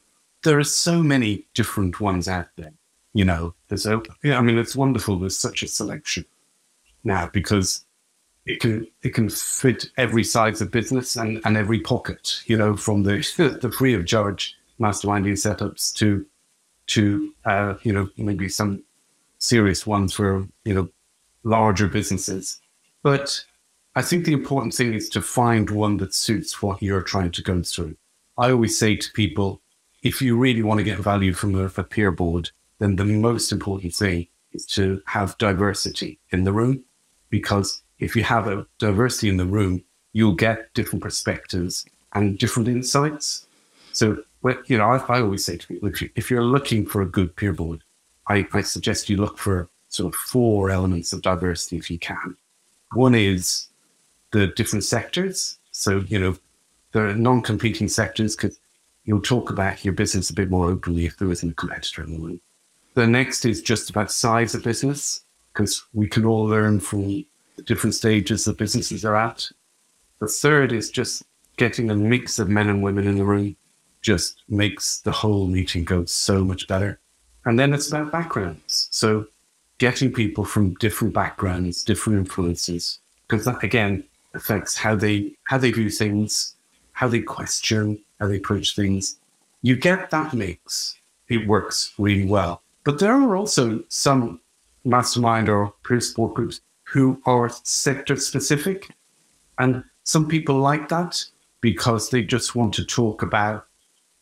There 0.44 0.60
are 0.60 0.64
so 0.64 1.02
many 1.02 1.48
different 1.54 2.00
ones 2.00 2.28
out 2.28 2.48
there. 2.58 2.74
You 3.14 3.26
know, 3.26 3.56
there's 3.68 3.86
a, 3.86 4.02
yeah, 4.24 4.38
I 4.38 4.42
mean, 4.42 4.58
it's 4.58 4.76
wonderful. 4.76 5.20
There's 5.20 5.38
such 5.38 5.64
a 5.64 5.68
selection 5.68 6.26
now 7.04 7.30
because 7.34 7.86
it 8.46 8.60
can 8.60 8.88
it 9.04 9.14
can 9.14 9.30
fit 9.30 9.86
every 9.98 10.24
size 10.24 10.62
of 10.62 10.72
business 10.72 11.16
and, 11.16 11.42
and 11.46 11.58
every 11.58 11.80
pocket. 11.80 12.42
You 12.46 12.58
know, 12.58 12.76
from 12.76 13.04
the 13.04 13.18
the 13.62 13.72
free 13.72 13.94
of 13.94 14.06
charge 14.06 14.56
masterminding 14.80 15.34
setups 15.34 15.94
to 15.96 16.26
to 16.88 17.34
uh, 17.46 17.76
you 17.84 17.94
know 17.94 18.10
maybe 18.18 18.50
some 18.50 18.84
serious 19.38 19.86
ones 19.86 20.14
for 20.14 20.48
you 20.64 20.74
know 20.74 20.90
larger 21.44 21.88
businesses. 21.88 22.60
But 23.04 23.46
I 23.96 24.02
think 24.02 24.26
the 24.26 24.34
important 24.34 24.74
thing 24.74 24.94
is 24.94 25.10
to 25.10 25.22
find 25.22 25.70
one 25.70 25.98
that 25.98 26.14
suits 26.14 26.62
what 26.62 26.82
you're 26.82 27.02
trying 27.02 27.32
to 27.32 27.42
go 27.42 27.62
through. 27.62 27.96
I 28.38 28.52
always 28.52 28.78
say 28.78 28.96
to 28.96 29.12
people, 29.12 29.62
if 30.04 30.22
you 30.22 30.38
really 30.38 30.64
want 30.64 30.80
to 30.80 30.84
get 30.84 31.00
value 31.00 31.34
from 31.34 31.56
a, 31.56 31.66
a 31.66 31.84
peer 31.84 32.12
board, 32.12 32.52
then 32.80 32.96
the 32.96 33.06
most 33.06 33.52
important 33.52 33.94
thing 33.94 34.28
is 34.54 34.66
to 34.66 35.02
have 35.06 35.38
diversity 35.38 36.20
in 36.32 36.44
the 36.44 36.54
room. 36.54 36.84
Because 37.30 37.84
if 38.00 38.16
you 38.16 38.24
have 38.24 38.48
a 38.48 38.66
diversity 38.80 39.30
in 39.30 39.38
the 39.38 39.46
room, 39.46 39.84
you'll 40.14 40.36
get 40.36 40.74
different 40.74 41.04
perspectives 41.04 41.86
and 42.14 42.38
different 42.38 42.68
insights. 42.68 43.48
So, 43.92 44.24
you 44.66 44.78
know, 44.78 44.86
I, 44.86 44.98
I 45.18 45.22
always 45.22 45.46
say 45.46 45.58
to 45.58 45.68
people, 45.68 45.90
if, 45.90 46.02
you, 46.02 46.10
if 46.16 46.32
you're 46.32 46.44
looking 46.44 46.86
for 46.86 47.02
a 47.02 47.06
good 47.06 47.36
peer 47.36 47.54
board, 47.54 47.84
I, 48.28 48.48
I 48.54 48.62
suggest 48.62 49.10
you 49.10 49.18
look 49.18 49.38
for 49.38 49.70
sort 49.92 50.14
of 50.14 50.20
four 50.20 50.72
elements 50.72 51.14
of 51.14 51.22
diversity 51.22 51.78
if 51.78 51.92
you 51.92 52.00
can. 52.00 52.36
One 52.94 53.14
is 53.14 53.68
the 54.32 54.48
different 54.48 54.84
sectors. 54.84 55.60
So, 55.72 56.00
you 56.08 56.20
know, 56.20 56.38
there 56.94 57.08
are 57.08 57.14
non 57.14 57.42
competing 57.42 57.88
sectors 57.88 58.36
because 58.36 58.60
you'll 59.06 59.22
talk 59.22 59.50
about 59.50 59.84
your 59.86 59.94
business 59.94 60.30
a 60.30 60.34
bit 60.34 60.50
more 60.50 60.68
openly 60.68 61.06
if 61.06 61.18
there 61.18 61.32
isn't 61.32 61.52
a 61.52 61.56
competitor 61.56 62.04
in 62.04 62.14
the 62.14 62.20
room. 62.20 62.42
The 62.94 63.08
next 63.08 63.46
is 63.46 63.62
just 63.62 63.90
about 63.90 64.12
size 64.12 64.56
of 64.56 64.64
business 64.64 65.22
because 65.54 65.86
we 65.94 66.08
can 66.08 66.26
all 66.26 66.46
learn 66.46 66.80
from 66.80 67.08
the 67.08 67.64
different 67.66 67.94
stages 67.94 68.46
that 68.46 68.58
businesses 68.58 69.06
are 69.06 69.16
at. 69.16 69.50
The 70.20 70.28
third 70.28 70.72
is 70.72 70.90
just 70.90 71.24
getting 71.58 71.90
a 71.90 71.96
mix 71.96 72.40
of 72.40 72.50
men 72.50 72.70
and 72.70 72.82
women 72.82 73.08
in 73.08 73.18
the 73.18 73.26
room 73.26 73.56
just 74.02 74.44
makes 74.48 75.00
the 75.02 75.12
whole 75.12 75.48
meeting 75.48 75.84
go 75.84 76.06
so 76.06 76.44
much 76.44 76.68
better. 76.68 77.00
And 77.46 77.60
then 77.60 77.74
it's 77.74 77.88
about 77.88 78.12
backgrounds. 78.12 78.88
So 78.92 79.28
getting 79.82 80.14
people 80.14 80.46
from 80.46 80.76
different 80.76 81.12
backgrounds, 81.12 81.84
different 81.84 82.20
influences, 82.20 83.00
because 83.28 83.46
that 83.46 83.64
again 83.64 84.04
affects 84.36 84.78
how 84.78 84.94
they 84.94 85.36
how 85.46 85.58
they 85.58 85.72
view 85.72 85.90
things, 85.90 86.56
how 86.92 87.08
they 87.08 87.20
question, 87.20 88.00
how 88.20 88.28
they 88.28 88.38
approach 88.38 88.76
things. 88.76 89.18
You 89.64 89.76
get 89.76 90.12
that 90.12 90.36
mix, 90.36 91.00
it 91.30 91.48
works 91.48 91.96
really 91.98 92.26
well. 92.26 92.62
But 92.84 93.00
there 93.00 93.12
are 93.12 93.36
also 93.36 93.84
some 93.90 94.40
mastermind 94.86 95.50
or 95.50 95.74
peer 95.84 96.00
support 96.00 96.36
groups 96.36 96.62
who 96.84 97.20
are 97.26 97.50
sector 97.64 98.16
specific. 98.18 98.88
And 99.58 99.84
some 100.04 100.28
people 100.28 100.58
like 100.60 100.90
that 100.90 101.26
because 101.62 102.12
they 102.12 102.22
just 102.22 102.54
want 102.54 102.76
to 102.76 102.86
talk 102.86 103.24
about 103.24 103.66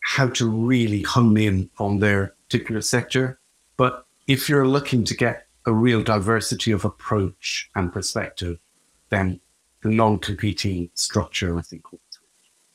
how 0.03 0.29
to 0.29 0.49
really 0.49 1.01
hone 1.01 1.35
in 1.35 1.69
on 1.79 1.99
their 1.99 2.33
particular 2.47 2.81
sector. 2.81 3.39
But 3.75 4.05
if 4.27 4.47
you're 4.47 4.67
looking 4.67 5.03
to 5.03 5.17
get 5.17 5.47
a 5.69 5.73
real 5.73 6.03
diversity 6.03 6.71
of 6.71 6.83
approach 6.83 7.69
and 7.75 7.93
perspective, 7.93 8.59
than 9.09 9.39
the 9.81 9.89
non-competing 9.89 10.89
structure, 10.93 11.57
I 11.57 11.61
think. 11.61 11.83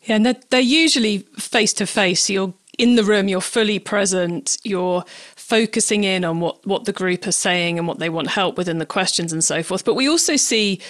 Yeah, 0.03 0.17
and 0.17 0.27
they're, 0.27 0.41
they're 0.51 0.61
usually 0.61 1.19
face 1.39 1.73
to 1.75 1.87
face. 1.87 2.31
You're 2.31 2.55
in 2.79 2.97
the 2.97 3.05
room, 3.05 3.29
you're 3.29 3.41
fully 3.41 3.79
present, 3.79 4.59
you're 4.63 5.05
focusing 5.37 6.05
in 6.05 6.25
on 6.25 6.41
what, 6.41 6.65
what 6.67 6.85
the 6.85 6.93
group 6.93 7.27
are 7.27 7.33
saying 7.33 7.79
and 7.79 7.87
what 7.87 7.99
they 7.99 8.09
want 8.09 8.29
help 8.29 8.57
with 8.57 8.69
in 8.69 8.79
the 8.79 8.87
questions 8.87 9.33
and 9.33 9.45
so 9.45 9.63
forth. 9.63 9.85
But 9.85 9.95
we 9.95 10.09
also 10.09 10.37
see 10.37 10.81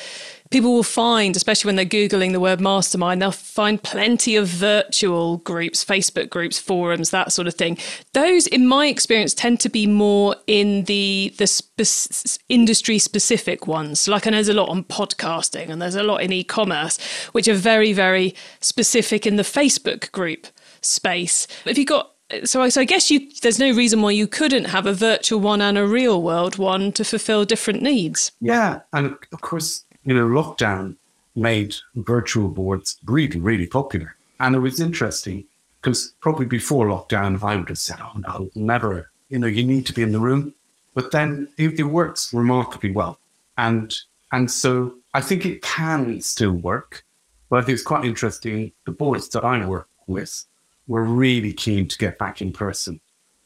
people 0.51 0.73
will 0.73 0.85
find, 0.85 1.35
especially 1.35 1.69
when 1.69 1.77
they're 1.77 1.85
Googling 1.85 2.31
the 2.31 2.39
word 2.39 2.61
mastermind, 2.61 3.21
they'll 3.21 3.33
find 3.33 3.83
plenty 3.83 4.37
of 4.37 4.47
virtual 4.47 5.39
groups, 5.39 5.85
Facebook 5.85 6.31
groups, 6.31 6.59
forums, 6.59 7.11
that 7.11 7.33
sort 7.33 7.49
of 7.49 7.55
thing. 7.55 7.77
Those, 8.13 8.47
in 8.47 8.67
my 8.69 8.87
experience, 8.87 9.35
tend 9.35 9.59
to 9.61 9.69
be 9.69 9.87
more 9.87 10.37
in 10.47 10.85
the, 10.85 11.35
the 11.39 11.49
spe- 11.49 12.39
industry 12.49 13.01
specific 13.01 13.67
ones. 13.67 14.07
Like 14.07 14.27
I 14.27 14.31
know 14.31 14.37
there's 14.37 14.49
a 14.49 14.55
lot 14.55 14.69
on 14.69 14.85
podcasting 14.85 15.71
and 15.71 15.83
there's 15.83 15.97
a 15.97 16.05
lot 16.05 16.23
in 16.23 16.33
e 16.33 16.45
commerce, 16.45 17.03
which 17.33 17.49
are 17.49 17.55
very, 17.55 17.93
very 17.93 18.35
specific 18.61 19.27
in 19.27 19.35
the 19.35 19.43
Facebook 19.43 20.13
group 20.13 20.47
space. 20.85 21.47
If 21.65 21.79
you 21.79 21.85
got 21.85 22.15
so, 22.45 22.69
so 22.69 22.81
I 22.81 22.85
guess 22.85 23.11
you, 23.11 23.31
there's 23.43 23.59
no 23.59 23.71
reason 23.71 24.03
why 24.03 24.13
you 24.13 24.27
couldn't 24.27 24.65
have 24.65 24.87
a 24.87 24.95
virtual 24.95 25.41
one 25.41 25.61
and 25.61 25.77
a 25.77 25.87
real 25.87 26.23
world 26.23 26.57
one 26.57 26.93
to 26.93 27.05
fulfill 27.05 27.45
different 27.45 27.83
needs. 27.83 28.33
Yeah, 28.41 28.81
and 28.93 29.17
of 29.33 29.41
course, 29.41 29.85
you 30.05 30.15
know, 30.15 30.27
lockdown 30.27 30.97
made 31.37 31.77
virtual 31.95 32.49
boards 32.49 32.97
really, 33.05 33.39
really 33.39 33.67
popular, 33.67 34.17
and 34.41 34.55
it 34.55 34.61
was 34.61 34.81
interesting 34.81 35.45
because 35.81 36.15
probably 36.21 36.47
before 36.47 36.87
lockdown, 36.87 37.43
I 37.43 37.57
would 37.57 37.69
have 37.69 37.79
said, 37.79 37.99
"Oh 38.01 38.19
no, 38.19 38.51
never." 38.55 39.11
You 39.29 39.39
know, 39.39 39.47
you 39.47 39.65
need 39.65 39.87
to 39.87 39.93
be 39.93 40.03
in 40.03 40.13
the 40.13 40.21
room, 40.21 40.55
but 40.95 41.11
then 41.11 41.49
it, 41.59 41.79
it 41.79 41.85
works 41.85 42.33
remarkably 42.33 42.91
well, 42.91 43.19
and 43.59 43.95
and 44.33 44.51
so 44.51 44.95
I 45.13 45.21
think 45.21 45.45
it 45.45 45.63
can 45.63 46.21
still 46.21 46.53
work. 46.53 47.05
But 47.51 47.59
I 47.59 47.63
think 47.63 47.75
it's 47.75 47.85
quite 47.85 48.05
interesting. 48.05 48.73
The 48.87 48.93
boards 48.93 49.29
that 49.31 49.45
I 49.45 49.65
work 49.67 49.89
with 50.07 50.47
we're 50.87 51.03
really 51.03 51.53
keen 51.53 51.89
to 51.89 51.99
get 51.99 52.19
back 52.19 52.41
in 52.41 52.53
person 52.53 53.01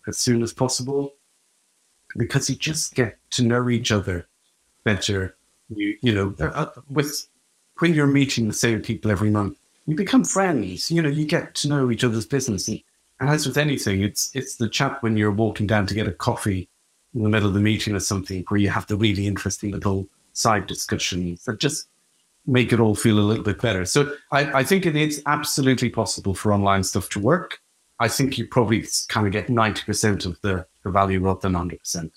as 0.07 0.19
soon 0.19 0.43
as 0.43 0.53
possible 0.53 1.15
because 2.17 2.49
you 2.49 2.57
just 2.57 2.95
get 2.95 3.19
to 3.31 3.43
know 3.43 3.69
each 3.69 3.93
other 3.93 4.27
better. 4.85 5.37
You, 5.69 5.97
you 6.01 6.15
know, 6.15 6.35
uh, 6.41 6.51
uh, 6.51 6.71
with 6.89 7.29
when 7.79 7.95
you're 7.95 8.07
meeting 8.07 8.49
the 8.49 8.55
same 8.55 8.81
people 8.81 9.11
every 9.11 9.31
month, 9.31 9.59
you 9.87 9.95
become 9.95 10.25
friends. 10.25 10.91
You 10.91 11.03
know, 11.03 11.09
you 11.09 11.27
get 11.27 11.55
to 11.57 11.69
know 11.69 11.91
each 11.91 12.05
other's 12.05 12.27
business. 12.27 12.69
And, 12.69 12.83
as 13.21 13.47
with 13.47 13.59
anything, 13.59 14.03
it's 14.03 14.35
it's 14.35 14.57
the 14.57 14.69
chat 14.69 15.03
when 15.03 15.17
you're 15.17 15.31
walking 15.31 15.67
down 15.67 15.87
to 15.87 15.95
get 15.95 16.09
a 16.09 16.13
coffee 16.13 16.69
in 17.15 17.23
the 17.23 17.29
middle 17.29 17.49
of 17.49 17.55
the 17.55 17.61
meeting 17.61 17.95
or 17.95 18.01
something 18.01 18.45
where 18.49 18.61
you 18.61 18.71
have 18.71 18.87
the 18.87 18.97
really 18.97 19.27
interesting 19.27 19.73
little 19.73 20.09
side 20.33 20.67
discussions 20.67 21.45
that 21.45 21.59
just 21.59 21.89
make 22.49 22.73
it 22.73 22.81
all 22.81 22.95
feel 22.95 23.19
a 23.19 23.21
little 23.21 23.45
bit 23.45 23.61
better. 23.61 23.85
So 23.85 24.17
I, 24.33 24.61
I 24.61 24.65
think 24.65 24.87
it 24.87 24.97
is 24.97 25.23
absolutely 25.27 25.91
possible 25.91 26.35
for 26.35 26.53
online 26.53 26.83
stuff 26.83 27.09
to 27.11 27.21
work. 27.21 27.59
I 28.01 28.09
think 28.09 28.39
you 28.39 28.47
probably 28.47 28.87
kind 29.09 29.27
of 29.27 29.33
get 29.33 29.49
90% 29.49 30.25
of 30.25 30.41
the, 30.41 30.67
the 30.83 30.91
value 30.91 31.21
rather 31.21 31.41
than 31.41 31.53
100%, 31.53 32.11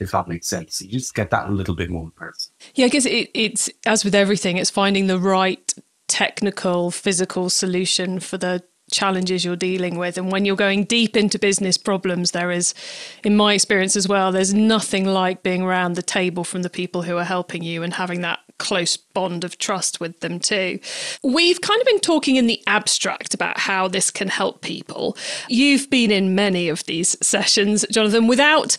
if 0.00 0.10
that 0.10 0.28
makes 0.28 0.48
sense. 0.48 0.82
You 0.82 0.88
just 0.88 1.14
get 1.14 1.30
that 1.30 1.48
a 1.48 1.52
little 1.52 1.76
bit 1.76 1.88
more 1.88 2.04
in 2.04 2.10
person. 2.10 2.52
Yeah, 2.74 2.86
I 2.86 2.88
guess 2.88 3.06
it, 3.06 3.30
it's, 3.32 3.70
as 3.86 4.04
with 4.04 4.14
everything, 4.14 4.56
it's 4.56 4.70
finding 4.70 5.06
the 5.06 5.18
right 5.18 5.72
technical, 6.08 6.90
physical 6.90 7.48
solution 7.48 8.18
for 8.18 8.38
the 8.38 8.64
challenges 8.90 9.44
you're 9.44 9.54
dealing 9.54 9.98
with. 9.98 10.18
And 10.18 10.32
when 10.32 10.44
you're 10.44 10.56
going 10.56 10.84
deep 10.84 11.16
into 11.16 11.38
business 11.38 11.78
problems, 11.78 12.32
there 12.32 12.50
is, 12.50 12.74
in 13.22 13.36
my 13.36 13.54
experience 13.54 13.94
as 13.94 14.08
well, 14.08 14.32
there's 14.32 14.52
nothing 14.52 15.04
like 15.04 15.44
being 15.44 15.62
around 15.62 15.94
the 15.94 16.02
table 16.02 16.42
from 16.42 16.62
the 16.62 16.70
people 16.70 17.02
who 17.02 17.16
are 17.16 17.24
helping 17.24 17.62
you 17.62 17.84
and 17.84 17.94
having 17.94 18.22
that 18.22 18.40
close 18.60 18.96
bond 18.96 19.42
of 19.42 19.58
trust 19.58 19.98
with 19.98 20.20
them 20.20 20.38
too. 20.38 20.78
We've 21.24 21.60
kind 21.60 21.80
of 21.80 21.86
been 21.86 21.98
talking 21.98 22.36
in 22.36 22.46
the 22.46 22.62
abstract 22.68 23.34
about 23.34 23.58
how 23.58 23.88
this 23.88 24.10
can 24.10 24.28
help 24.28 24.60
people. 24.60 25.16
You've 25.48 25.90
been 25.90 26.12
in 26.12 26.36
many 26.36 26.68
of 26.68 26.84
these 26.84 27.16
sessions, 27.26 27.84
Jonathan, 27.90 28.28
without 28.28 28.76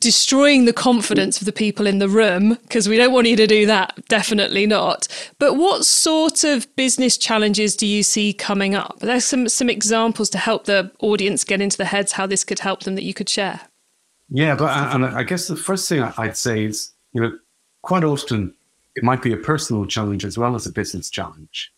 destroying 0.00 0.64
the 0.64 0.72
confidence 0.72 1.40
of 1.40 1.46
the 1.46 1.52
people 1.52 1.86
in 1.86 1.98
the 1.98 2.08
room 2.08 2.54
because 2.62 2.88
we 2.88 2.96
don't 2.96 3.12
want 3.12 3.28
you 3.28 3.36
to 3.36 3.46
do 3.46 3.64
that 3.66 3.96
definitely 4.08 4.66
not 4.66 5.06
but 5.38 5.54
what 5.54 5.84
sort 5.84 6.42
of 6.42 6.66
business 6.74 7.16
challenges 7.16 7.76
do 7.76 7.86
you 7.86 8.02
see 8.02 8.32
coming 8.32 8.74
up 8.74 8.98
there's 9.00 9.24
some 9.24 9.48
some 9.48 9.70
examples 9.70 10.28
to 10.28 10.38
help 10.38 10.64
the 10.64 10.90
audience 11.00 11.44
get 11.44 11.60
into 11.60 11.76
the 11.76 11.84
heads 11.84 12.12
how 12.12 12.26
this 12.26 12.42
could 12.42 12.58
help 12.58 12.82
them 12.82 12.96
that 12.96 13.04
you 13.04 13.14
could 13.14 13.28
share 13.28 13.60
yeah 14.30 14.56
but 14.56 14.64
uh, 14.64 14.90
and 14.92 15.06
i 15.06 15.22
guess 15.22 15.46
the 15.46 15.56
first 15.56 15.88
thing 15.88 16.02
i'd 16.02 16.36
say 16.36 16.64
is 16.64 16.92
you 17.12 17.20
know 17.20 17.32
quite 17.82 18.02
often 18.02 18.52
it 18.96 19.02
might 19.02 19.22
be 19.22 19.32
a 19.32 19.36
personal 19.36 19.86
challenge 19.86 20.24
as 20.24 20.38
well 20.38 20.54
as 20.54 20.66
a 20.66 20.72
business 20.72 21.10
challenge 21.10 21.72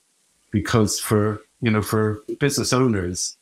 because 0.51 1.01
for 1.01 1.41
you 1.61 1.71
know 1.71 1.83
for 1.83 2.23
business 2.39 2.73
owners 2.73 3.37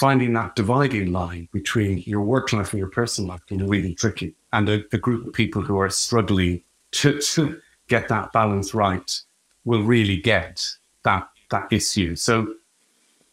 finding 0.00 0.32
that 0.32 0.56
dividing 0.56 1.12
line 1.12 1.46
between 1.52 1.98
your 2.06 2.22
work 2.22 2.54
life 2.54 2.72
and 2.72 2.78
your 2.78 2.88
personal 2.88 3.28
life 3.28 3.44
can 3.46 3.58
be 3.58 3.64
really 3.64 3.94
tricky. 3.94 4.34
And 4.54 4.66
a, 4.66 4.82
a 4.92 4.98
group 4.98 5.26
of 5.26 5.34
people 5.34 5.60
who 5.60 5.78
are 5.78 5.90
struggling 5.90 6.62
to, 6.92 7.20
to 7.20 7.60
get 7.88 8.08
that 8.08 8.32
balance 8.32 8.72
right 8.72 9.20
will 9.66 9.82
really 9.82 10.16
get 10.16 10.66
that 11.04 11.28
that 11.50 11.70
issue. 11.70 12.16
So, 12.16 12.54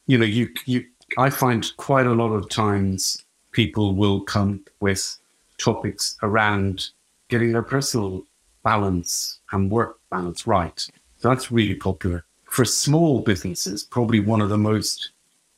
you 0.07 0.17
know, 0.17 0.25
you 0.25 0.49
you 0.65 0.83
I 1.17 1.29
find 1.29 1.65
quite 1.77 2.05
a 2.05 2.13
lot 2.13 2.33
of 2.33 2.49
times 2.49 3.23
people 3.51 3.95
will 3.95 4.21
come 4.21 4.65
with 4.81 5.17
topics 5.57 6.17
around 6.21 6.89
getting 7.29 7.53
their 7.53 7.63
personal 7.63 8.25
balance 8.67 9.39
and 9.53 9.71
work 9.71 10.01
balance 10.11 10.45
right. 10.45 10.77
So 11.19 11.29
that's 11.29 11.53
really 11.53 11.75
popular. 11.75 12.25
For 12.49 12.65
small 12.65 13.21
businesses, 13.21 13.81
probably 13.81 14.19
one 14.19 14.41
of 14.41 14.49
the 14.49 14.57
most 14.57 15.11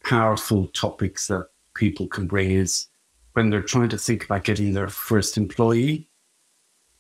powerful 0.04 0.68
topics 0.68 1.26
that 1.28 1.48
people 1.74 2.06
can 2.06 2.28
bring 2.28 2.52
is 2.52 2.86
when 3.34 3.50
they're 3.50 3.64
trying 3.64 3.90
to 3.90 3.98
think 3.98 4.26
about 4.26 4.44
getting 4.44 4.74
their 4.74 4.90
first 4.90 5.38
employee, 5.38 6.08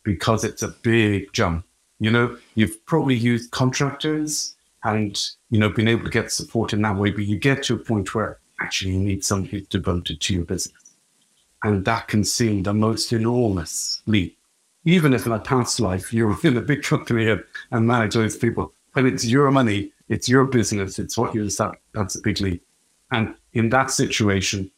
because 0.01 0.43
it's 0.43 0.63
a 0.63 0.69
big 0.81 1.31
jump. 1.31 1.63
You 1.99 2.09
know, 2.09 2.37
you've 2.55 2.83
probably 2.87 3.15
used 3.15 3.51
contractors 3.51 4.55
and, 4.83 5.11
you 5.51 5.59
know, 5.59 5.69
been 5.69 5.87
able 5.87 6.05
to 6.05 6.09
get 6.09 6.31
support 6.31 6.73
in 6.73 6.81
that 6.81 6.95
way, 6.95 7.11
but 7.11 7.25
you 7.25 7.37
get 7.37 7.61
to 7.63 7.75
a 7.75 7.77
point 7.77 8.15
where 8.15 8.39
actually 8.61 8.93
you 8.93 8.99
need 8.99 9.23
somebody 9.23 9.67
devoted 9.69 10.21
to 10.21 10.33
your 10.33 10.45
business. 10.45 10.95
And 11.63 11.85
that 11.85 12.07
can 12.07 12.23
seem 12.23 12.63
the 12.63 12.73
most 12.73 13.13
enormous 13.13 14.01
leap. 14.07 14.38
Even 14.85 15.13
if 15.13 15.25
in 15.25 15.31
a 15.31 15.39
past 15.39 15.79
life 15.79 16.13
you're 16.13 16.37
in 16.43 16.57
a 16.57 16.61
big 16.61 16.83
company 16.83 17.29
and, 17.29 17.43
and 17.71 17.85
manage 17.85 18.13
those 18.13 18.37
people, 18.37 18.73
but 18.93 19.05
it's 19.05 19.25
your 19.25 19.51
money, 19.51 19.91
it's 20.07 20.29
your 20.29 20.45
business, 20.45 20.99
it's 20.99 21.17
what 21.17 21.35
you 21.35 21.49
start. 21.49 21.79
That's 21.93 22.15
a 22.15 22.21
big 22.21 22.39
leap. 22.39 22.63
And 23.11 23.35
in 23.53 23.69
that 23.69 23.91
situation, 23.91 24.71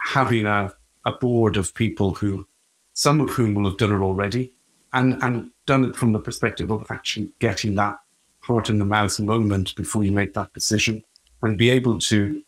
having 0.00 0.46
a, 0.46 0.72
a 1.04 1.12
board 1.12 1.56
of 1.56 1.74
people 1.74 2.14
who, 2.14 2.46
some 2.92 3.20
of 3.20 3.30
whom 3.30 3.54
will 3.54 3.68
have 3.68 3.78
done 3.78 3.92
it 3.92 4.02
already, 4.02 4.52
and, 4.92 5.22
and 5.22 5.50
done 5.66 5.84
it 5.84 5.96
from 5.96 6.12
the 6.12 6.18
perspective 6.18 6.70
of 6.70 6.86
actually 6.90 7.30
getting 7.40 7.74
that 7.74 7.98
heart 8.40 8.70
in 8.70 8.78
the 8.78 8.84
mouth 8.84 9.18
moment 9.20 9.74
before 9.76 10.04
you 10.04 10.12
make 10.12 10.34
that 10.34 10.52
decision, 10.54 11.02
and 11.42 11.58
be 11.58 11.70
able 11.70 11.98
to 11.98 12.42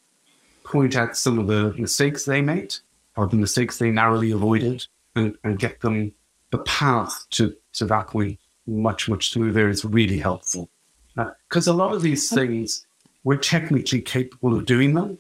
point 0.64 0.96
out 0.96 1.16
some 1.16 1.38
of 1.38 1.46
the 1.46 1.74
mistakes 1.78 2.24
they 2.24 2.40
made 2.40 2.74
or 3.16 3.26
the 3.26 3.36
mistakes 3.36 3.78
they 3.78 3.90
narrowly 3.90 4.30
avoided 4.30 4.86
and, 5.16 5.36
and 5.44 5.58
get 5.58 5.80
them 5.80 6.12
the 6.50 6.58
path 6.58 7.26
to, 7.30 7.54
to 7.74 7.84
that 7.86 8.08
point 8.08 8.38
much, 8.66 9.08
much 9.08 9.30
smoother 9.30 9.68
is 9.68 9.84
really 9.84 10.18
helpful. 10.18 10.68
Because 11.48 11.68
uh, 11.68 11.72
a 11.72 11.74
lot 11.74 11.92
of 11.94 12.02
these 12.02 12.30
things, 12.30 12.86
we're 13.24 13.36
technically 13.36 14.00
capable 14.00 14.56
of 14.56 14.66
doing 14.66 14.94
them, 14.94 15.18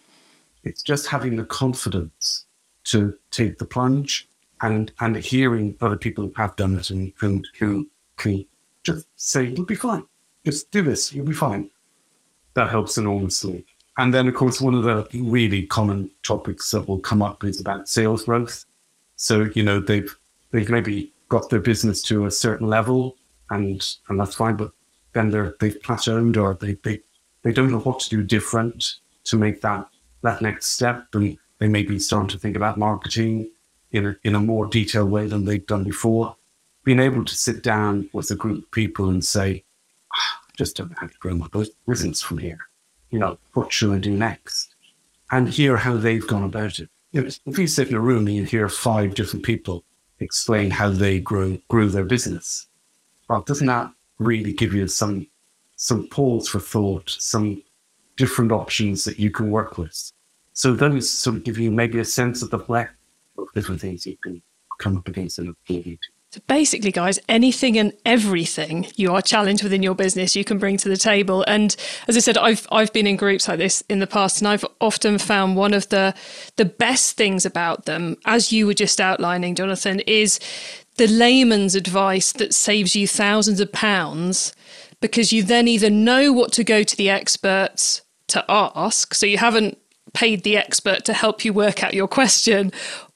it's 0.64 0.82
just 0.82 1.06
having 1.06 1.36
the 1.36 1.44
confidence 1.44 2.44
to 2.84 3.16
take 3.30 3.58
the 3.58 3.64
plunge 3.64 4.28
and 4.62 4.92
and 5.00 5.16
hearing 5.16 5.76
other 5.80 5.96
people 5.96 6.24
who 6.24 6.32
have 6.36 6.56
done 6.56 6.76
it 6.76 6.90
and, 6.90 7.12
and 7.20 7.48
who 7.58 7.88
can 8.16 8.44
just 8.82 9.06
say, 9.16 9.44
You'll 9.44 9.64
be 9.64 9.74
fine. 9.74 10.04
Just 10.44 10.70
do 10.70 10.82
this, 10.82 11.12
you'll 11.12 11.26
be 11.26 11.32
fine. 11.32 11.70
That 12.54 12.70
helps 12.70 12.98
enormously. 12.98 13.64
And 13.98 14.12
then 14.14 14.28
of 14.28 14.34
course 14.34 14.60
one 14.60 14.74
of 14.74 14.84
the 14.84 15.06
really 15.14 15.66
common 15.66 16.10
topics 16.22 16.70
that 16.70 16.88
will 16.88 17.00
come 17.00 17.22
up 17.22 17.44
is 17.44 17.60
about 17.60 17.88
sales 17.88 18.24
growth. 18.24 18.64
So, 19.16 19.50
you 19.54 19.62
know, 19.62 19.80
they've 19.80 20.14
they've 20.50 20.68
maybe 20.68 21.12
got 21.30 21.48
their 21.48 21.60
business 21.60 22.02
to 22.02 22.26
a 22.26 22.30
certain 22.30 22.66
level 22.68 23.16
and 23.48 23.96
and 24.08 24.20
that's 24.20 24.34
fine, 24.34 24.56
but 24.56 24.72
then 25.14 25.30
they're 25.30 25.56
they've 25.60 25.80
plateaued 25.80 26.36
or 26.36 26.54
they 26.54 26.74
they, 26.84 27.00
they 27.42 27.52
don't 27.52 27.70
know 27.70 27.80
what 27.80 28.00
to 28.00 28.10
do 28.10 28.22
different 28.22 28.96
to 29.24 29.36
make 29.36 29.62
that 29.62 29.88
that 30.22 30.42
next 30.42 30.66
step 30.66 31.06
and 31.14 31.38
they 31.58 31.68
may 31.68 31.82
be 31.82 31.98
starting 31.98 32.28
to 32.28 32.38
think 32.38 32.56
about 32.56 32.78
marketing 32.78 33.50
in 33.92 34.06
a, 34.06 34.16
in 34.24 34.34
a 34.34 34.40
more 34.40 34.66
detailed 34.66 35.10
way 35.10 35.26
than 35.26 35.44
they've 35.44 35.66
done 35.66 35.84
before. 35.84 36.36
Being 36.84 37.00
able 37.00 37.24
to 37.24 37.34
sit 37.34 37.62
down 37.62 38.08
with 38.12 38.30
a 38.30 38.34
group 38.34 38.64
of 38.64 38.70
people 38.70 39.10
and 39.10 39.24
say, 39.24 39.64
ah, 40.14 40.40
just 40.56 40.76
don't 40.76 40.96
how 40.98 41.06
to 41.06 41.18
grow 41.18 41.34
my 41.34 41.48
business 41.86 42.22
from 42.22 42.38
here. 42.38 42.58
You 43.10 43.18
know, 43.18 43.38
what 43.52 43.72
should 43.72 43.92
I 43.92 43.98
do 43.98 44.16
next? 44.16 44.74
And 45.30 45.48
hear 45.48 45.76
how 45.76 45.96
they've 45.96 46.26
gone 46.26 46.44
about 46.44 46.78
it. 46.78 46.88
If 47.12 47.58
you 47.58 47.66
sit 47.66 47.88
in 47.88 47.94
a 47.94 48.00
room 48.00 48.26
and 48.26 48.36
you 48.36 48.44
hear 48.44 48.68
five 48.68 49.14
different 49.14 49.44
people 49.44 49.84
explain 50.20 50.70
how 50.70 50.90
they 50.90 51.20
grew 51.20 51.60
grew 51.68 51.88
their 51.88 52.04
business, 52.04 52.66
well, 53.28 53.42
doesn't 53.42 53.66
that 53.66 53.92
really 54.18 54.52
give 54.52 54.74
you 54.74 54.86
some 54.86 55.26
some 55.76 56.08
pause 56.08 56.48
for 56.48 56.60
thought, 56.60 57.10
some 57.10 57.62
different 58.16 58.52
options 58.52 59.04
that 59.04 59.18
you 59.18 59.30
can 59.30 59.50
work 59.50 59.78
with? 59.78 60.12
So 60.52 60.74
those 60.74 61.10
sort 61.10 61.36
of 61.36 61.44
give 61.44 61.58
you 61.58 61.70
maybe 61.70 62.00
a 62.00 62.04
sense 62.04 62.42
of 62.42 62.50
the 62.50 62.58
breadth 62.58 62.90
of 63.38 63.48
different 63.54 63.80
things 63.80 64.06
you 64.06 64.16
can 64.22 64.42
come 64.78 64.96
up 64.96 65.08
against 65.08 65.38
in 65.38 65.54
a. 65.68 65.98
So 66.32 66.40
basically, 66.46 66.92
guys, 66.92 67.18
anything 67.28 67.76
and 67.76 67.92
everything 68.06 68.86
you 68.94 69.12
are 69.12 69.20
challenged 69.20 69.64
within 69.64 69.82
your 69.82 69.96
business, 69.96 70.36
you 70.36 70.44
can 70.44 70.58
bring 70.58 70.76
to 70.76 70.88
the 70.88 70.96
table. 70.96 71.44
And 71.48 71.74
as 72.06 72.16
I 72.16 72.20
said, 72.20 72.38
I've 72.38 72.68
I've 72.70 72.92
been 72.92 73.08
in 73.08 73.16
groups 73.16 73.48
like 73.48 73.58
this 73.58 73.82
in 73.88 73.98
the 73.98 74.06
past, 74.06 74.40
and 74.40 74.46
I've 74.46 74.64
often 74.80 75.18
found 75.18 75.56
one 75.56 75.74
of 75.74 75.88
the 75.88 76.14
the 76.54 76.64
best 76.64 77.16
things 77.16 77.44
about 77.44 77.86
them, 77.86 78.16
as 78.26 78.52
you 78.52 78.68
were 78.68 78.74
just 78.74 79.00
outlining, 79.00 79.56
Jonathan, 79.56 79.98
is 80.06 80.38
the 80.98 81.08
layman's 81.08 81.74
advice 81.74 82.32
that 82.34 82.54
saves 82.54 82.94
you 82.94 83.08
thousands 83.08 83.58
of 83.58 83.72
pounds 83.72 84.54
because 85.00 85.32
you 85.32 85.42
then 85.42 85.66
either 85.66 85.90
know 85.90 86.32
what 86.32 86.52
to 86.52 86.62
go 86.62 86.84
to 86.84 86.96
the 86.96 87.10
experts 87.10 88.02
to 88.28 88.44
ask, 88.48 89.14
so 89.14 89.26
you 89.26 89.38
haven't 89.38 89.78
paid 90.12 90.44
the 90.44 90.56
expert 90.56 91.04
to 91.06 91.12
help 91.12 91.44
you 91.44 91.52
work 91.52 91.82
out 91.82 91.94
your 91.94 92.08
question, 92.08 92.70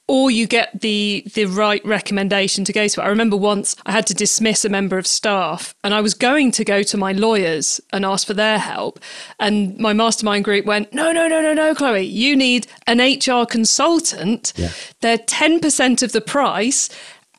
or 0.07 0.31
you 0.31 0.47
get 0.47 0.81
the 0.81 1.25
the 1.35 1.47
right 1.47 1.85
recommendation 1.85 2.65
to 2.65 2.73
go 2.73 2.89
to. 2.89 3.03
I 3.03 3.09
remember 3.09 3.37
once 3.37 3.75
I 3.87 3.93
had 3.93 4.07
to 4.09 4.15
dismiss 4.15 4.65
a 4.65 4.69
member 4.69 4.99
of 4.99 5.07
staff 5.07 5.75
and 5.83 5.95
I 5.95 6.01
was 6.01 6.15
going 6.15 6.51
to 6.53 6.65
go 6.65 6.83
to 6.83 6.97
my 6.97 7.13
lawyers 7.13 7.81
and 7.93 8.05
ask 8.05 8.27
for 8.27 8.35
their 8.35 8.59
help 8.59 9.01
and 9.41 9.79
my 9.79 9.93
mastermind 9.93 10.45
group 10.45 10.67
went, 10.67 10.93
"No, 10.93 11.13
no, 11.13 11.27
no, 11.27 11.41
no, 11.41 11.55
no, 11.55 11.75
Chloe, 11.75 12.03
you 12.03 12.37
need 12.37 12.67
an 12.87 13.01
HR 13.01 13.47
consultant. 13.47 14.53
Yeah. 14.57 14.73
They're 15.01 15.19
10% 15.19 16.03
of 16.03 16.13
the 16.13 16.21
price 16.21 16.89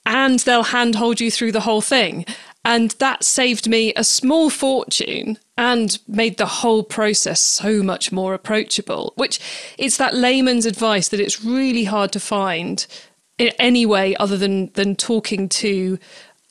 and 0.05 0.39
they'll 0.39 0.63
handhold 0.63 1.19
you 1.19 1.29
through 1.29 1.51
the 1.51 1.61
whole 1.61 1.81
thing." 1.81 2.25
And 2.63 2.91
that 2.97 3.23
saved 3.23 3.69
me 3.69 3.93
a 3.95 4.03
small 4.03 4.49
fortune 4.49 5.37
and 5.57 5.99
made 6.07 6.37
the 6.37 6.45
whole 6.45 6.83
process 6.83 7.39
so 7.39 7.81
much 7.81 8.11
more 8.11 8.33
approachable, 8.33 9.13
which 9.15 9.39
it's 9.77 9.97
that 9.97 10.13
layman's 10.13 10.65
advice 10.65 11.07
that 11.09 11.19
it's 11.19 11.43
really 11.43 11.85
hard 11.85 12.11
to 12.11 12.19
find 12.19 12.85
in 13.37 13.47
any 13.59 13.85
way 13.85 14.15
other 14.17 14.37
than, 14.37 14.71
than 14.73 14.95
talking 14.95 15.47
to 15.47 15.97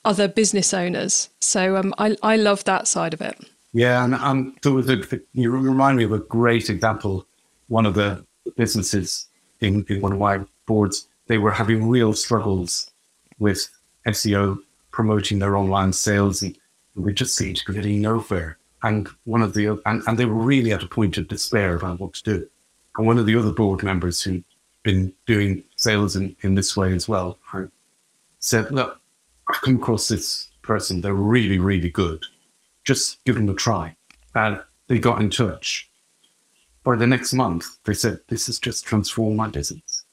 other 0.03 0.27
business 0.27 0.73
owners. 0.73 1.29
So 1.39 1.77
um, 1.77 1.93
I, 1.97 2.15
I 2.21 2.37
love 2.37 2.63
that 2.65 2.87
side 2.87 3.13
of 3.13 3.21
it. 3.21 3.37
Yeah, 3.73 4.05
and 4.05 4.15
um, 4.15 4.55
there 4.61 4.71
was 4.71 4.89
a, 4.89 5.01
you 5.33 5.51
remind 5.51 5.97
me 5.97 6.05
of 6.05 6.11
a 6.11 6.19
great 6.19 6.69
example. 6.69 7.27
One 7.67 7.85
of 7.85 7.95
the 7.95 8.25
businesses 8.55 9.27
in, 9.59 9.85
in 9.89 10.01
one 10.01 10.13
of 10.13 10.19
my 10.19 10.39
boards, 10.65 11.07
they 11.27 11.37
were 11.37 11.51
having 11.51 11.89
real 11.89 12.13
struggles 12.13 12.91
with 13.39 13.69
SEO 14.07 14.59
promoting 14.91 15.39
their 15.39 15.57
online 15.57 15.91
sales 15.91 16.41
and 16.41 16.57
we 16.95 17.13
just 17.13 17.35
seemed 17.35 17.57
to 17.57 17.65
be 17.65 17.73
getting 17.73 18.01
nowhere. 18.01 18.57
And 18.85 19.09
one 19.23 19.41
of 19.41 19.55
the 19.55 19.81
and, 19.87 20.03
and 20.05 20.17
they 20.17 20.25
were 20.25 20.35
really 20.35 20.71
at 20.71 20.83
a 20.83 20.87
point 20.87 21.17
of 21.17 21.27
despair 21.27 21.75
about 21.75 21.99
what 21.99 22.13
to 22.13 22.23
do. 22.23 22.49
And 22.97 23.07
one 23.07 23.17
of 23.17 23.25
the 23.25 23.35
other 23.35 23.51
board 23.51 23.81
members 23.81 24.21
who'd 24.21 24.43
been 24.83 25.11
doing 25.25 25.63
sales 25.75 26.15
in, 26.15 26.35
in 26.41 26.53
this 26.53 26.77
way 26.77 26.93
as 26.93 27.09
well 27.09 27.39
um, 27.51 27.71
said, 28.37 28.71
Look, 28.71 29.01
I've 29.49 29.61
come 29.61 29.77
across 29.77 30.07
this 30.07 30.49
person, 30.61 31.01
they're 31.01 31.15
really, 31.15 31.57
really 31.57 31.89
good. 31.89 32.23
Just 32.83 33.23
give 33.25 33.35
them 33.35 33.49
a 33.49 33.55
try. 33.55 33.95
And 34.35 34.61
they 34.87 34.99
got 34.99 35.19
in 35.19 35.31
touch. 35.31 35.89
By 36.83 36.95
the 36.95 37.07
next 37.07 37.33
month, 37.33 37.65
they 37.85 37.95
said, 37.95 38.19
This 38.27 38.45
has 38.45 38.59
just 38.59 38.85
transformed 38.85 39.35
my 39.35 39.47
business. 39.47 40.05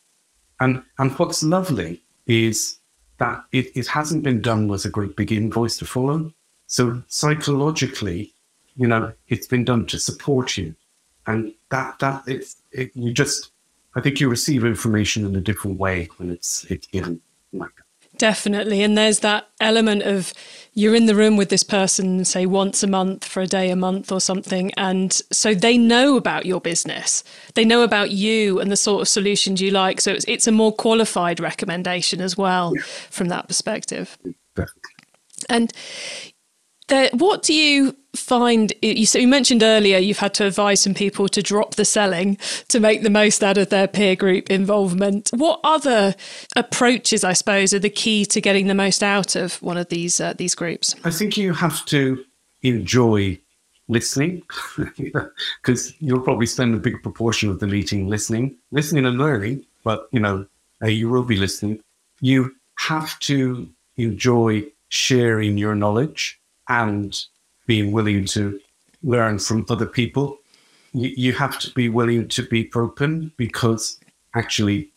And 0.61 0.83
and 0.99 1.13
what's 1.19 1.43
lovely 1.43 2.03
is 2.27 2.79
that 3.19 3.45
it, 3.53 3.77
it 3.77 3.87
hasn't 3.87 4.23
been 4.23 4.41
done 4.41 4.67
with 4.67 4.87
a 4.87 4.89
great 4.89 5.15
big 5.15 5.31
invoice 5.31 5.77
to 5.77 5.85
follow. 5.85 6.33
So 6.69 7.03
psychologically, 7.09 8.32
you 8.77 8.87
know, 8.87 9.13
it's 9.29 9.47
been 9.47 9.65
done 9.65 9.87
to 9.87 9.99
support 9.99 10.57
you. 10.57 10.75
And 11.27 11.55
that, 11.71 11.99
that, 12.01 12.25
it's, 12.27 12.57
it, 12.73 12.91
you 12.95 13.13
just, 13.13 13.53
I 13.95 14.01
think 14.01 14.21
you 14.21 14.29
receive 14.29 14.65
information 14.65 15.25
in 15.25 15.37
a 15.37 15.41
different 15.41 15.79
way 15.79 16.09
when 16.17 16.31
it's, 16.31 16.65
it, 16.65 16.89
given 16.91 17.21
like 17.53 17.75
that. 17.77 18.19
Definitely. 18.19 18.83
And 18.83 18.97
there's 18.97 19.21
that 19.21 19.49
element 19.61 20.03
of 20.03 20.33
you're 20.75 20.95
in 20.95 21.07
the 21.07 21.15
room 21.15 21.37
with 21.37 21.49
this 21.49 21.63
person, 21.63 22.25
say 22.25 22.45
once 22.45 22.83
a 22.83 22.87
month 22.87 23.25
for 23.25 23.41
a 23.41 23.47
day, 23.47 23.71
a 23.71 23.77
month 23.77 24.13
or 24.13 24.21
something. 24.21 24.71
And 24.77 25.13
so 25.33 25.55
they 25.55 25.79
know 25.79 26.17
about 26.17 26.45
your 26.45 26.61
business. 26.61 27.25
They 27.55 27.65
know 27.65 27.83
about 27.83 28.11
you 28.11 28.61
and 28.61 28.71
the 28.71 28.77
sort 28.77 29.01
of 29.01 29.09
solutions 29.09 29.63
you 29.63 29.71
like. 29.71 30.01
So 30.01 30.13
it's, 30.13 30.27
it's 30.29 30.47
a 30.47 30.53
more 30.53 30.73
qualified 30.73 31.41
recommendation 31.41 32.21
as 32.21 32.37
well 32.37 32.75
yeah. 32.77 32.83
from 32.83 33.29
that 33.29 33.49
perspective. 33.49 34.19
Definitely. 34.55 34.81
And 35.49 35.73
what 37.13 37.43
do 37.43 37.55
you 37.55 37.97
find? 38.15 38.73
You, 38.83 39.07
so 39.07 39.19
you 39.19 39.29
mentioned 39.29 39.63
earlier 39.63 39.99
you've 39.99 40.19
had 40.19 40.35
to 40.35 40.47
advise 40.47 40.81
some 40.81 40.95
people 40.95 41.29
to 41.29 41.43
drop 41.43 41.75
the 41.75 41.85
selling 41.85 42.37
to 42.69 42.81
make 42.81 43.03
the 43.03 43.11
most 43.11 43.43
out 43.43 43.59
of 43.59 43.71
their 43.71 43.89
peer 43.89 44.17
group 44.17 44.51
involvement. 44.51 45.31
What 45.35 45.61
other 45.65 46.15
approaches, 46.57 47.25
I 47.25 47.33
suppose, 47.33 47.73
are 47.75 47.79
the 47.79 47.91
key 47.91 48.25
to 48.27 48.41
getting 48.41 48.67
the 48.67 48.75
most 48.75 49.03
out 49.03 49.37
of 49.37 49.61
one 49.63 49.77
of 49.77 49.89
these 49.89 50.21
uh, 50.21 50.35
these 50.35 50.55
groups? 50.55 50.95
I 51.05 51.11
think 51.11 51.37
you 51.37 51.53
have 51.53 51.85
to 51.87 52.25
enjoy 52.63 53.39
listening 53.89 54.43
because 55.63 55.95
you'll 56.01 56.21
probably 56.21 56.47
spend 56.47 56.75
a 56.75 56.79
big 56.79 57.03
proportion 57.03 57.51
of 57.51 57.61
the 57.61 57.67
meeting 57.67 58.09
listening, 58.09 58.57
listening 58.71 59.07
and 59.07 59.19
learning. 59.19 59.65
But 59.85 60.09
you 60.13 60.21
know, 60.21 60.47
uh, 60.83 60.87
you 60.87 61.09
will 61.09 61.25
be 61.25 61.37
listening. 61.37 61.81
You 62.21 62.55
have 62.79 63.19
to 63.21 63.69
enjoy 63.97 64.65
sharing 64.89 65.57
your 65.57 65.75
knowledge 65.75 66.39
and 66.73 67.27
being 67.67 67.93
willing 67.93 68.25
to 68.25 68.59
learn 69.03 69.39
from 69.39 69.67
other 69.69 69.87
people. 69.87 70.39
You, 70.95 71.13
you 71.17 71.33
have 71.35 71.59
to 71.61 71.71
be 71.75 71.89
willing 71.89 72.29
to 72.29 72.43
be 72.43 72.71
open 72.75 73.33
because 73.37 74.01
actually, 74.35 74.91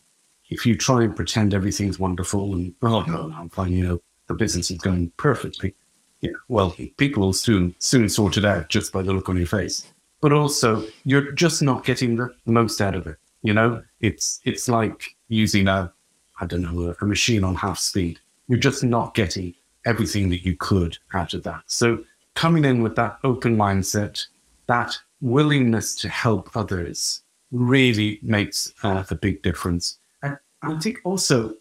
if 0.48 0.64
you 0.64 0.74
try 0.76 1.04
and 1.04 1.14
pretend 1.14 1.52
everything's 1.52 1.98
wonderful 1.98 2.54
and, 2.54 2.74
oh, 2.82 3.02
no, 3.02 3.32
I'm 3.36 3.50
fine, 3.50 3.72
you 3.72 3.86
know, 3.86 4.00
the 4.26 4.34
business 4.34 4.70
is 4.70 4.78
going 4.78 5.12
perfectly, 5.18 5.74
yeah, 6.20 6.30
well, 6.48 6.74
people 6.96 7.22
will 7.22 7.32
soon, 7.32 7.74
soon 7.78 8.08
sort 8.08 8.36
it 8.36 8.44
out 8.44 8.68
just 8.70 8.92
by 8.92 9.02
the 9.02 9.12
look 9.12 9.28
on 9.28 9.36
your 9.36 9.46
face. 9.46 9.86
But 10.22 10.32
also, 10.32 10.82
you're 11.04 11.32
just 11.32 11.62
not 11.62 11.84
getting 11.84 12.16
the 12.16 12.30
most 12.46 12.80
out 12.80 12.94
of 12.94 13.06
it. 13.06 13.18
You 13.42 13.52
know, 13.52 13.82
it's 14.00 14.40
it's 14.44 14.66
like 14.68 15.14
using 15.28 15.68
a, 15.68 15.92
I 16.40 16.46
don't 16.46 16.62
know, 16.62 16.88
a, 16.88 17.04
a 17.04 17.06
machine 17.06 17.44
on 17.44 17.54
half 17.54 17.78
speed. 17.78 18.18
You're 18.48 18.58
just 18.58 18.82
not 18.82 19.14
getting 19.14 19.54
everything 19.86 20.28
that 20.28 20.44
you 20.44 20.56
could 20.56 20.98
out 21.14 21.32
of 21.32 21.42
that. 21.44 21.62
So 21.66 22.04
coming 22.34 22.64
in 22.64 22.82
with 22.82 22.96
that 22.96 23.18
open 23.24 23.56
mindset, 23.56 24.26
that 24.66 24.98
willingness 25.20 25.94
to 25.96 26.08
help 26.08 26.54
others 26.54 27.22
really 27.50 28.18
makes 28.22 28.72
uh, 28.82 29.04
a 29.08 29.14
big 29.14 29.42
difference. 29.42 29.98
And 30.22 30.36
I 30.62 30.78
think 30.78 30.98
also 31.04 31.54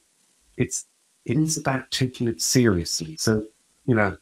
it's 0.58 0.86
it 1.26 1.38
is 1.38 1.58
about 1.58 1.90
taking 1.92 2.28
it 2.28 2.42
seriously. 2.42 3.18
So, 3.18 3.46
you 3.86 3.96
know, 3.96 4.18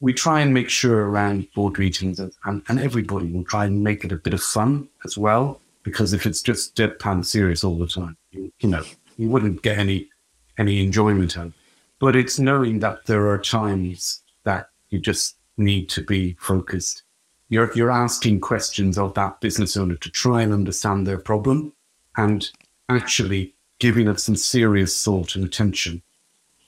we 0.00 0.12
try 0.12 0.40
and 0.40 0.54
make 0.54 0.70
sure 0.70 1.08
around 1.08 1.48
board 1.54 1.78
meetings 1.78 2.20
and, 2.20 2.32
and, 2.44 2.80
everybody 2.80 3.26
will 3.26 3.44
try 3.44 3.66
and 3.66 3.82
make 3.82 4.04
it 4.04 4.12
a 4.12 4.16
bit 4.16 4.32
of 4.32 4.42
fun 4.42 4.88
as 5.04 5.18
well. 5.18 5.60
Because 5.82 6.12
if 6.12 6.24
it's 6.24 6.40
just 6.40 6.76
deadpan 6.76 7.24
serious 7.24 7.64
all 7.64 7.76
the 7.76 7.86
time, 7.86 8.16
you, 8.30 8.52
you 8.60 8.68
know, 8.68 8.84
you 9.16 9.28
wouldn't 9.28 9.62
get 9.62 9.78
any 9.78 10.08
any 10.56 10.82
enjoyment 10.82 11.36
out 11.38 11.52
but 11.98 12.16
it's 12.16 12.38
knowing 12.38 12.78
that 12.80 13.06
there 13.06 13.28
are 13.28 13.38
times 13.38 14.22
that 14.44 14.70
you 14.90 14.98
just 14.98 15.36
need 15.56 15.88
to 15.90 16.02
be 16.02 16.36
focused. 16.38 17.02
You're, 17.48 17.72
you're 17.74 17.90
asking 17.90 18.40
questions 18.40 18.98
of 18.98 19.14
that 19.14 19.40
business 19.40 19.76
owner 19.76 19.96
to 19.96 20.10
try 20.10 20.42
and 20.42 20.52
understand 20.52 21.06
their 21.06 21.18
problem 21.18 21.72
and 22.16 22.48
actually 22.88 23.54
giving 23.78 24.08
it 24.08 24.20
some 24.20 24.36
serious 24.36 25.04
thought 25.04 25.34
and 25.34 25.44
attention 25.44 26.02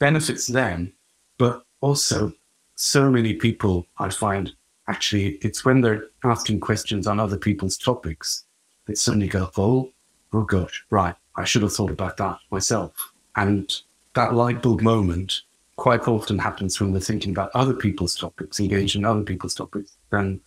benefits 0.00 0.48
them, 0.48 0.92
but 1.38 1.64
also 1.80 2.32
so 2.74 3.08
many 3.08 3.34
people 3.34 3.86
I 3.98 4.08
find 4.08 4.52
actually 4.88 5.38
it's 5.42 5.64
when 5.64 5.82
they're 5.82 6.06
asking 6.24 6.58
questions 6.60 7.06
on 7.06 7.20
other 7.20 7.36
people's 7.36 7.76
topics 7.76 8.44
that 8.86 8.98
suddenly 8.98 9.28
go, 9.28 9.50
oh, 9.56 9.92
oh 10.32 10.42
gosh, 10.42 10.84
right, 10.90 11.14
I 11.36 11.44
should 11.44 11.62
have 11.62 11.72
thought 11.72 11.92
about 11.92 12.16
that 12.16 12.38
myself. 12.50 13.12
And 13.36 13.72
that 14.14 14.34
light 14.34 14.62
bulb 14.62 14.80
moment 14.80 15.42
quite 15.76 16.06
often 16.06 16.38
happens 16.38 16.80
when 16.80 16.92
we're 16.92 17.00
thinking 17.00 17.30
about 17.30 17.50
other 17.54 17.72
people's 17.72 18.14
topics, 18.14 18.60
engaging 18.60 19.02
in 19.02 19.06
other 19.06 19.22
people's 19.22 19.54
topics. 19.54 19.96
And 20.12 20.40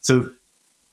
so 0.00 0.30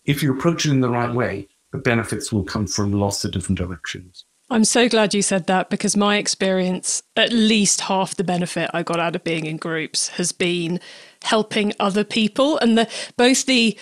if 0.05 0.21
you 0.21 0.33
approach 0.33 0.65
it 0.65 0.71
in 0.71 0.81
the 0.81 0.89
right 0.89 1.13
way, 1.13 1.47
the 1.71 1.77
benefits 1.77 2.33
will 2.33 2.43
come 2.43 2.67
from 2.67 2.91
lots 2.91 3.23
of 3.23 3.31
different 3.31 3.57
directions. 3.57 4.25
I'm 4.49 4.65
so 4.65 4.89
glad 4.89 5.13
you 5.13 5.21
said 5.21 5.47
that 5.47 5.69
because 5.69 5.95
my 5.95 6.17
experience, 6.17 7.01
at 7.15 7.31
least 7.31 7.81
half 7.81 8.15
the 8.15 8.23
benefit 8.23 8.69
I 8.73 8.83
got 8.83 8.99
out 8.99 9.15
of 9.15 9.23
being 9.23 9.45
in 9.45 9.57
groups 9.57 10.09
has 10.09 10.31
been 10.31 10.79
helping 11.23 11.71
other 11.79 12.03
people 12.03 12.57
and 12.59 12.77
the 12.77 12.87
both 13.15 13.45
the 13.45 13.77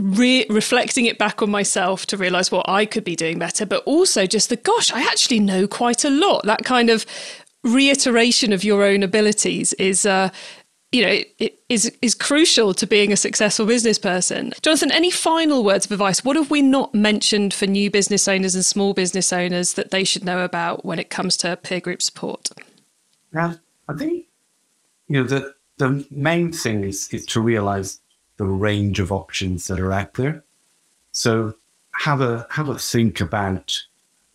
re- 0.00 0.46
reflecting 0.48 1.06
it 1.06 1.18
back 1.18 1.42
on 1.42 1.50
myself 1.50 2.06
to 2.06 2.16
realize 2.16 2.50
what 2.50 2.68
I 2.68 2.86
could 2.86 3.04
be 3.04 3.16
doing 3.16 3.38
better, 3.38 3.66
but 3.66 3.82
also 3.84 4.26
just 4.26 4.48
the 4.48 4.56
gosh, 4.56 4.92
I 4.92 5.02
actually 5.02 5.40
know 5.40 5.66
quite 5.66 6.04
a 6.04 6.10
lot. 6.10 6.44
That 6.44 6.64
kind 6.64 6.90
of 6.90 7.06
reiteration 7.62 8.52
of 8.52 8.64
your 8.64 8.84
own 8.84 9.02
abilities 9.02 9.72
is 9.74 10.06
uh, 10.06 10.30
you 10.92 11.02
know, 11.02 11.22
it 11.38 11.60
is 11.68 11.96
is 12.02 12.14
crucial 12.16 12.74
to 12.74 12.86
being 12.86 13.12
a 13.12 13.16
successful 13.16 13.64
business 13.64 13.98
person. 13.98 14.52
Jonathan, 14.60 14.90
any 14.90 15.10
final 15.10 15.62
words 15.62 15.86
of 15.86 15.92
advice? 15.92 16.24
What 16.24 16.36
have 16.36 16.50
we 16.50 16.62
not 16.62 16.94
mentioned 16.94 17.54
for 17.54 17.66
new 17.66 17.90
business 17.90 18.26
owners 18.26 18.56
and 18.56 18.64
small 18.64 18.92
business 18.92 19.32
owners 19.32 19.74
that 19.74 19.92
they 19.92 20.02
should 20.02 20.24
know 20.24 20.44
about 20.44 20.84
when 20.84 20.98
it 20.98 21.08
comes 21.08 21.36
to 21.38 21.56
peer 21.56 21.80
group 21.80 22.02
support? 22.02 22.50
Yeah, 23.32 23.54
I 23.88 23.94
think 23.94 24.26
you 25.06 25.20
know 25.20 25.24
the 25.24 25.54
the 25.78 26.04
main 26.10 26.52
thing 26.52 26.82
is 26.82 27.08
is 27.12 27.24
to 27.26 27.40
realize 27.40 28.00
the 28.44 28.52
range 28.52 29.00
of 29.00 29.12
options 29.12 29.66
that 29.66 29.78
are 29.78 29.92
out 29.92 30.14
there. 30.14 30.44
So 31.12 31.54
have 31.92 32.20
a 32.20 32.46
have 32.50 32.68
a 32.68 32.78
think 32.78 33.20
about 33.20 33.78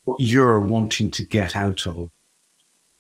what 0.04 0.20
you're 0.20 0.60
wanting 0.60 1.12
to 1.12 1.26
get 1.26 1.56
out 1.56 1.88
of 1.88 2.12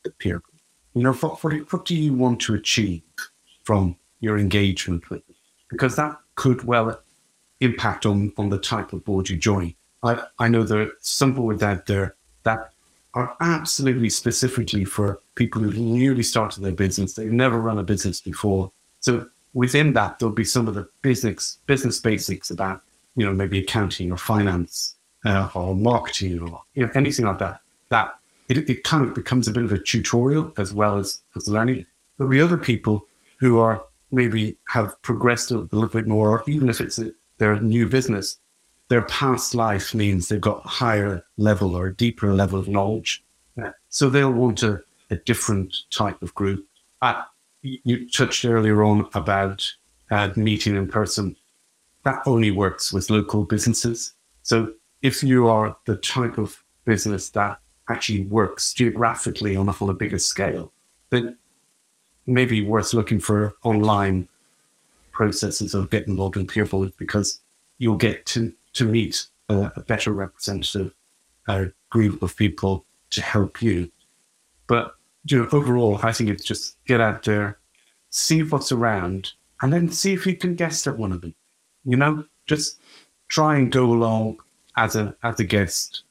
the 0.03 0.11
peer 0.11 0.39
group. 0.39 0.61
You 0.93 1.03
know, 1.03 1.13
what, 1.13 1.43
what, 1.43 1.71
what 1.71 1.85
do 1.85 1.95
you 1.95 2.13
want 2.13 2.41
to 2.41 2.55
achieve? 2.55 3.03
from 3.65 3.97
your 4.21 4.37
engagement 4.37 5.09
with 5.09 5.21
because 5.69 5.97
that 5.97 6.17
could 6.35 6.63
well 6.63 6.97
impact 7.59 8.05
on, 8.05 8.31
on 8.37 8.49
the 8.49 8.59
type 8.59 8.93
of 8.93 9.03
board 9.03 9.29
you 9.29 9.35
join. 9.35 9.73
I, 10.03 10.23
I 10.39 10.47
know 10.47 10.63
there 10.63 10.81
are 10.81 10.91
some 11.01 11.33
boards 11.33 11.63
out 11.63 11.87
there 11.87 12.15
that 12.43 12.71
are 13.15 13.35
absolutely 13.41 14.09
specifically 14.09 14.85
for 14.85 15.19
people 15.33 15.61
who've 15.61 15.77
newly 15.77 16.21
started 16.21 16.63
their 16.63 16.73
business. 16.73 17.13
They've 17.13 17.31
never 17.31 17.59
run 17.59 17.79
a 17.79 17.83
business 17.83 18.21
before. 18.21 18.71
So 18.99 19.27
within 19.55 19.93
that, 19.93 20.19
there'll 20.19 20.35
be 20.35 20.43
some 20.43 20.67
of 20.67 20.75
the 20.75 20.87
business 21.01 21.57
business 21.65 21.99
basics 21.99 22.51
about, 22.51 22.81
you 23.15 23.25
know, 23.25 23.33
maybe 23.33 23.57
accounting 23.57 24.11
or 24.11 24.17
finance 24.17 24.95
uh, 25.25 25.49
or 25.55 25.75
marketing 25.75 26.39
or 26.41 26.61
you 26.75 26.85
know, 26.85 26.91
anything 26.93 27.25
like 27.25 27.39
that. 27.39 27.61
That 27.89 28.19
it, 28.49 28.69
it 28.69 28.83
kind 28.83 29.03
of 29.03 29.15
becomes 29.15 29.47
a 29.47 29.51
bit 29.51 29.63
of 29.63 29.71
a 29.71 29.79
tutorial 29.79 30.53
as 30.57 30.73
well 30.73 30.99
as, 30.99 31.21
as 31.35 31.47
learning. 31.47 31.87
There'll 32.17 32.29
be 32.29 32.41
other 32.41 32.57
people 32.57 33.07
who 33.39 33.57
are 33.59 33.83
maybe 34.11 34.57
have 34.67 35.01
progressed 35.01 35.49
a 35.51 35.57
little 35.57 35.87
bit 35.87 36.07
more, 36.07 36.29
or 36.29 36.43
even 36.47 36.69
if 36.69 36.79
it's 36.79 36.99
a, 36.99 37.11
their 37.37 37.59
new 37.59 37.87
business, 37.87 38.37
their 38.89 39.01
past 39.03 39.55
life 39.55 39.95
means 39.95 40.27
they've 40.27 40.39
got 40.39 40.65
higher 40.65 41.25
level 41.37 41.75
or 41.75 41.89
deeper 41.89 42.33
level 42.33 42.59
of 42.59 42.67
knowledge. 42.67 43.23
So 43.89 44.09
they'll 44.09 44.31
want 44.31 44.61
a, 44.63 44.81
a 45.09 45.15
different 45.15 45.73
type 45.89 46.21
of 46.21 46.35
group. 46.35 46.65
Uh, 47.01 47.23
you 47.83 48.09
touched 48.09 48.45
earlier 48.45 48.83
on 48.83 49.07
about 49.13 49.67
uh, 50.11 50.29
meeting 50.35 50.75
in 50.75 50.87
person. 50.87 51.35
That 52.03 52.21
only 52.25 52.51
works 52.51 52.93
with 52.93 53.09
local 53.09 53.45
businesses. 53.45 54.13
So 54.43 54.73
if 55.01 55.23
you 55.23 55.47
are 55.47 55.75
the 55.85 55.97
type 55.97 56.37
of 56.37 56.63
business 56.85 57.29
that 57.31 57.59
actually 57.89 58.25
works 58.25 58.73
geographically 58.73 59.55
on 59.55 59.69
a, 59.69 59.85
a 59.85 59.93
bigger 59.93 60.19
scale, 60.19 60.71
then 61.09 61.37
maybe 62.27 62.61
worth 62.61 62.93
looking 62.93 63.19
for 63.19 63.55
online 63.63 64.27
processes 65.11 65.73
of 65.73 65.89
getting 65.89 66.11
involved 66.11 66.37
in 66.37 66.45
peer 66.45 66.67
because 66.97 67.41
you'll 67.77 67.95
get 67.95 68.25
to, 68.27 68.53
to 68.73 68.85
meet 68.85 69.27
a, 69.49 69.71
a 69.75 69.81
better 69.81 70.11
representative 70.11 70.93
uh, 71.47 71.65
group 71.89 72.21
of 72.21 72.35
people 72.35 72.85
to 73.11 73.21
help 73.21 73.61
you. 73.61 73.91
But 74.67 74.95
you 75.25 75.39
know, 75.39 75.49
overall, 75.51 75.99
I 76.03 76.11
think 76.11 76.29
it's 76.29 76.43
just 76.43 76.77
get 76.85 77.01
out 77.01 77.23
there, 77.23 77.59
see 78.09 78.43
what's 78.43 78.71
around, 78.71 79.33
and 79.61 79.73
then 79.73 79.89
see 79.89 80.13
if 80.13 80.25
you 80.25 80.35
can 80.35 80.55
guess 80.55 80.85
at 80.87 80.97
one 80.97 81.11
of 81.11 81.21
them. 81.21 81.35
You 81.83 81.97
know, 81.97 82.25
just 82.47 82.79
try 83.27 83.57
and 83.57 83.71
go 83.71 83.85
along 83.85 84.39
as 84.77 84.95
a 84.95 85.15
as 85.23 85.39
a 85.39 85.43
guest 85.43 86.03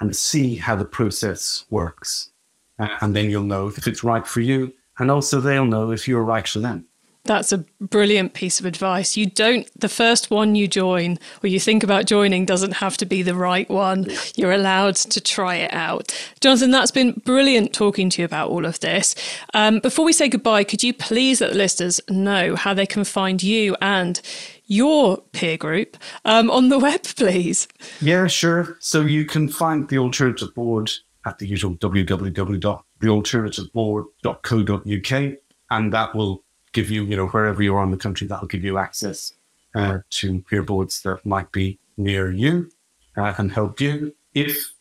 and 0.00 0.14
see 0.16 0.56
how 0.56 0.76
the 0.76 0.84
process 0.84 1.64
works, 1.70 2.30
uh, 2.78 2.88
and 3.00 3.14
then 3.14 3.30
you'll 3.30 3.44
know 3.44 3.68
if 3.68 3.86
it's 3.86 4.04
right 4.04 4.26
for 4.26 4.40
you 4.40 4.72
and 4.98 5.10
also 5.10 5.40
they'll 5.40 5.64
know 5.64 5.90
if 5.90 6.06
you're 6.06 6.22
right 6.22 6.46
for 6.46 6.60
them. 6.60 6.86
That's 7.24 7.52
a 7.52 7.58
brilliant 7.80 8.34
piece 8.34 8.58
of 8.58 8.66
advice. 8.66 9.16
You 9.16 9.26
don't, 9.26 9.68
the 9.78 9.88
first 9.88 10.30
one 10.30 10.56
you 10.56 10.66
join 10.66 11.18
or 11.42 11.48
you 11.48 11.60
think 11.60 11.84
about 11.84 12.06
joining 12.06 12.44
doesn't 12.44 12.74
have 12.74 12.96
to 12.96 13.06
be 13.06 13.22
the 13.22 13.36
right 13.36 13.68
one. 13.70 14.08
You're 14.34 14.52
allowed 14.52 14.96
to 14.96 15.20
try 15.20 15.56
it 15.56 15.72
out. 15.72 16.12
Jonathan, 16.40 16.72
that's 16.72 16.90
been 16.90 17.12
brilliant 17.24 17.72
talking 17.72 18.10
to 18.10 18.22
you 18.22 18.24
about 18.24 18.50
all 18.50 18.66
of 18.66 18.80
this. 18.80 19.14
Um, 19.54 19.78
before 19.78 20.04
we 20.04 20.12
say 20.12 20.28
goodbye, 20.28 20.64
could 20.64 20.82
you 20.82 20.92
please 20.92 21.40
let 21.40 21.52
the 21.52 21.58
listeners 21.58 22.00
know 22.08 22.56
how 22.56 22.74
they 22.74 22.86
can 22.86 23.04
find 23.04 23.40
you 23.40 23.76
and 23.80 24.20
your 24.66 25.18
peer 25.32 25.56
group 25.56 25.96
um, 26.24 26.50
on 26.50 26.70
the 26.70 26.78
web, 26.78 27.04
please? 27.04 27.68
Yeah, 28.00 28.26
sure. 28.26 28.76
So 28.80 29.02
you 29.02 29.26
can 29.26 29.48
find 29.48 29.88
the 29.88 29.98
alternative 29.98 30.52
board 30.54 30.90
at 31.24 31.38
the 31.38 31.46
usual 31.46 31.76
www 31.76 32.82
thealternativeboard.co.uk, 33.02 35.38
and 35.70 35.92
that 35.92 36.14
will 36.14 36.44
give 36.72 36.90
you, 36.90 37.04
you 37.04 37.16
know, 37.16 37.28
wherever 37.28 37.62
you 37.62 37.74
are 37.74 37.84
in 37.84 37.90
the 37.90 37.96
country, 37.96 38.26
that'll 38.26 38.48
give 38.48 38.64
you 38.64 38.76
access 38.78 39.32
uh, 39.74 39.98
to 40.10 40.40
peer 40.42 40.62
boards 40.62 41.02
that 41.02 41.24
might 41.24 41.50
be 41.52 41.78
near 41.96 42.30
you 42.30 42.70
uh, 43.16 43.32
and 43.38 43.52
help 43.52 43.80
you. 43.80 44.14
If 44.34 44.72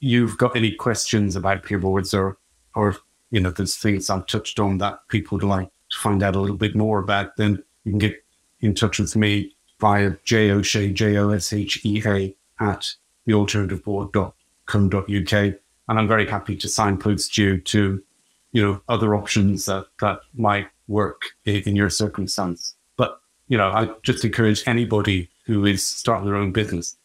you've 0.00 0.38
got 0.38 0.56
any 0.56 0.72
questions 0.72 1.36
about 1.36 1.64
peer 1.64 1.78
boards 1.78 2.14
or, 2.14 2.38
or 2.74 2.96
you 3.30 3.40
know, 3.40 3.50
there's 3.50 3.76
things 3.76 4.10
I've 4.10 4.26
touched 4.26 4.60
on 4.60 4.78
that 4.78 5.00
people 5.08 5.36
would 5.36 5.44
like 5.44 5.68
to 5.90 5.98
find 5.98 6.22
out 6.22 6.36
a 6.36 6.40
little 6.40 6.56
bit 6.56 6.74
more 6.74 6.98
about, 6.98 7.36
then 7.36 7.62
you 7.84 7.92
can 7.92 7.98
get 7.98 8.24
in 8.60 8.74
touch 8.74 8.98
with 8.98 9.14
me 9.16 9.54
via 9.80 10.12
J 10.24 10.50
O 10.50 10.62
J 10.62 11.18
O 11.18 11.30
S 11.30 11.52
H 11.52 11.84
E 11.84 12.02
A 12.06 12.34
at 12.60 12.94
thealternativeboard.co.uk 13.28 15.54
and 15.88 15.98
I'm 15.98 16.08
very 16.08 16.26
happy 16.26 16.56
to 16.56 16.68
signpost 16.68 17.38
you 17.38 17.58
to, 17.58 18.02
you 18.52 18.62
know, 18.62 18.80
other 18.88 19.14
options 19.14 19.66
that, 19.66 19.86
that 20.00 20.20
might 20.34 20.68
work 20.88 21.22
in, 21.44 21.76
your 21.76 21.90
circumstance. 21.90 22.74
But, 22.96 23.20
you 23.48 23.58
know, 23.58 23.70
I 23.70 23.90
just 24.02 24.24
encourage 24.24 24.66
anybody 24.66 25.28
who 25.44 25.64
is 25.64 25.84
starting 25.84 26.26
their 26.26 26.36
own 26.36 26.52
business, 26.52 26.96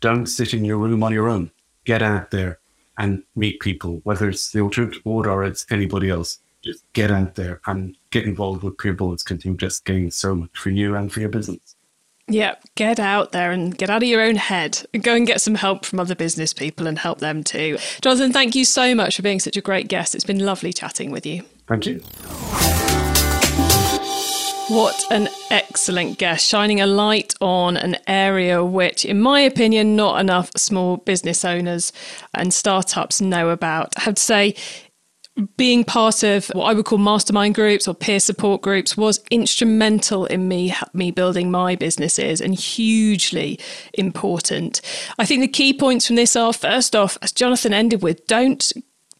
don't 0.00 0.26
sit 0.26 0.54
in 0.54 0.64
your 0.64 0.78
room 0.78 1.02
on 1.02 1.12
your 1.12 1.28
own. 1.28 1.50
Get 1.84 2.02
out 2.02 2.30
there 2.30 2.58
and 2.98 3.22
meet 3.34 3.60
people, 3.60 4.00
whether 4.04 4.28
it's 4.28 4.52
the 4.52 4.60
alternative 4.60 5.02
board 5.04 5.26
or 5.26 5.44
it's 5.44 5.66
anybody 5.70 6.10
else. 6.10 6.38
Just 6.62 6.84
get 6.92 7.10
out 7.10 7.36
there 7.36 7.60
and 7.66 7.96
get 8.10 8.24
involved 8.24 8.62
with 8.62 8.78
peer 8.78 8.92
boards 8.92 9.22
because 9.22 9.44
you 9.44 9.54
just 9.54 9.84
gain 9.84 10.10
so 10.10 10.34
much 10.34 10.58
for 10.58 10.70
you 10.70 10.96
and 10.96 11.12
for 11.12 11.20
your 11.20 11.28
business. 11.28 11.76
Yeah, 12.28 12.56
get 12.74 12.98
out 12.98 13.30
there 13.30 13.52
and 13.52 13.76
get 13.76 13.88
out 13.88 14.02
of 14.02 14.08
your 14.08 14.20
own 14.20 14.34
head 14.34 14.84
and 14.92 15.02
go 15.02 15.14
and 15.14 15.26
get 15.26 15.40
some 15.40 15.54
help 15.54 15.84
from 15.84 16.00
other 16.00 16.16
business 16.16 16.52
people 16.52 16.88
and 16.88 16.98
help 16.98 17.20
them 17.20 17.44
too. 17.44 17.78
Jonathan, 18.00 18.32
thank 18.32 18.56
you 18.56 18.64
so 18.64 18.96
much 18.96 19.16
for 19.16 19.22
being 19.22 19.38
such 19.38 19.56
a 19.56 19.60
great 19.60 19.86
guest. 19.86 20.14
It's 20.14 20.24
been 20.24 20.44
lovely 20.44 20.72
chatting 20.72 21.12
with 21.12 21.24
you. 21.24 21.42
Thank 21.68 21.86
you. 21.86 22.85
What 24.68 25.04
an 25.12 25.28
excellent 25.48 26.18
guest, 26.18 26.44
shining 26.44 26.80
a 26.80 26.88
light 26.88 27.34
on 27.40 27.76
an 27.76 27.98
area 28.08 28.64
which, 28.64 29.04
in 29.04 29.20
my 29.20 29.40
opinion, 29.40 29.94
not 29.94 30.20
enough 30.20 30.50
small 30.56 30.96
business 30.96 31.44
owners 31.44 31.92
and 32.34 32.52
startups 32.52 33.20
know 33.20 33.50
about. 33.50 33.94
I 33.96 34.00
have 34.02 34.16
to 34.16 34.22
say, 34.22 34.56
being 35.56 35.84
part 35.84 36.24
of 36.24 36.48
what 36.48 36.64
I 36.64 36.74
would 36.74 36.84
call 36.84 36.98
mastermind 36.98 37.54
groups 37.54 37.86
or 37.86 37.94
peer 37.94 38.18
support 38.18 38.60
groups 38.60 38.96
was 38.96 39.20
instrumental 39.30 40.26
in 40.26 40.48
me 40.48 40.74
me 40.92 41.12
building 41.12 41.48
my 41.48 41.76
businesses 41.76 42.40
and 42.40 42.52
hugely 42.52 43.60
important. 43.94 44.80
I 45.16 45.26
think 45.26 45.42
the 45.42 45.48
key 45.48 45.74
points 45.74 46.08
from 46.08 46.16
this 46.16 46.34
are 46.34 46.52
first 46.52 46.96
off, 46.96 47.16
as 47.22 47.30
Jonathan 47.30 47.72
ended 47.72 48.02
with, 48.02 48.26
don't 48.26 48.72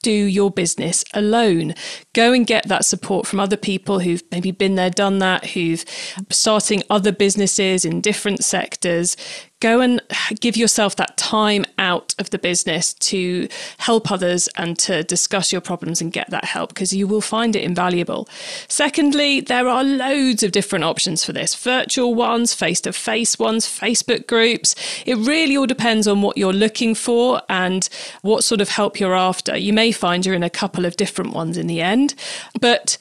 do 0.07 0.13
your 0.13 0.53
business 0.53 1.05
alone. 1.15 1.75
Go 2.15 2.33
and 2.33 2.47
get 2.47 2.69
that 2.69 2.85
support 2.85 3.27
from 3.27 3.41
other 3.41 3.57
people 3.57 3.99
who've 3.99 4.23
maybe 4.31 4.53
been 4.53 4.77
there, 4.77 4.89
done 4.89 5.19
that, 5.19 5.47
who've 5.47 5.85
starting 6.31 6.85
other 6.89 7.11
businesses 7.11 7.85
in 7.85 8.01
different 8.01 8.45
sectors 8.45 9.17
go 9.61 9.81
and 9.81 10.03
give 10.41 10.57
yourself 10.57 10.97
that 10.97 11.17
time 11.17 11.65
out 11.79 12.15
of 12.19 12.31
the 12.31 12.39
business 12.39 12.93
to 12.95 13.49
help 13.79 14.11
others 14.11 14.49
and 14.57 14.79
to 14.79 15.03
discuss 15.05 15.51
your 15.51 15.61
problems 15.61 16.01
and 16.01 16.13
get 16.13 16.29
that 16.31 16.45
help 16.45 16.71
because 16.71 16.93
you 16.93 17.07
will 17.07 17.23
find 17.23 17.57
it 17.57 17.63
invaluable. 17.63 18.29
Secondly, 18.69 19.41
there 19.41 19.67
are 19.69 19.83
loads 19.83 20.43
of 20.43 20.53
different 20.53 20.85
options 20.85 21.25
for 21.25 21.33
this 21.33 21.55
virtual 21.55 22.15
ones, 22.15 22.53
face 22.53 22.81
to 22.83 22.93
face 22.93 23.39
ones, 23.39 23.67
Facebook 23.67 24.27
groups. 24.27 24.75
It 25.07 25.17
really 25.17 25.57
all 25.57 25.67
depends 25.67 26.07
on 26.07 26.21
what 26.21 26.37
you're 26.37 26.53
looking 26.53 26.95
for 26.95 27.41
and 27.49 27.89
what 28.23 28.45
sort 28.45 28.61
of 28.61 28.69
help 28.69 29.01
you're 29.01 29.15
after. 29.15 29.57
You 29.57 29.73
may 29.73 29.91
find 29.91 30.27
you're 30.27 30.35
in 30.35 30.43
a 30.43 30.51
couple 30.51 30.85
of 30.85 30.97
different 30.97 31.33
ones 31.33 31.57
in 31.57 31.67
the 31.67 31.81
end, 31.81 32.15
but 32.61 32.99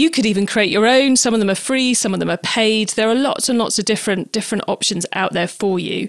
you 0.00 0.10
could 0.10 0.26
even 0.26 0.46
create 0.46 0.70
your 0.70 0.86
own. 0.86 1.16
Some 1.16 1.34
of 1.34 1.40
them 1.40 1.50
are 1.50 1.54
free, 1.54 1.94
some 1.94 2.14
of 2.14 2.20
them 2.20 2.30
are 2.30 2.38
paid. 2.38 2.90
There 2.90 3.10
are 3.10 3.14
lots 3.14 3.48
and 3.48 3.58
lots 3.58 3.78
of 3.78 3.84
different 3.84 4.32
different 4.32 4.64
options 4.66 5.04
out 5.12 5.32
there 5.32 5.48
for 5.48 5.78
you. 5.78 6.08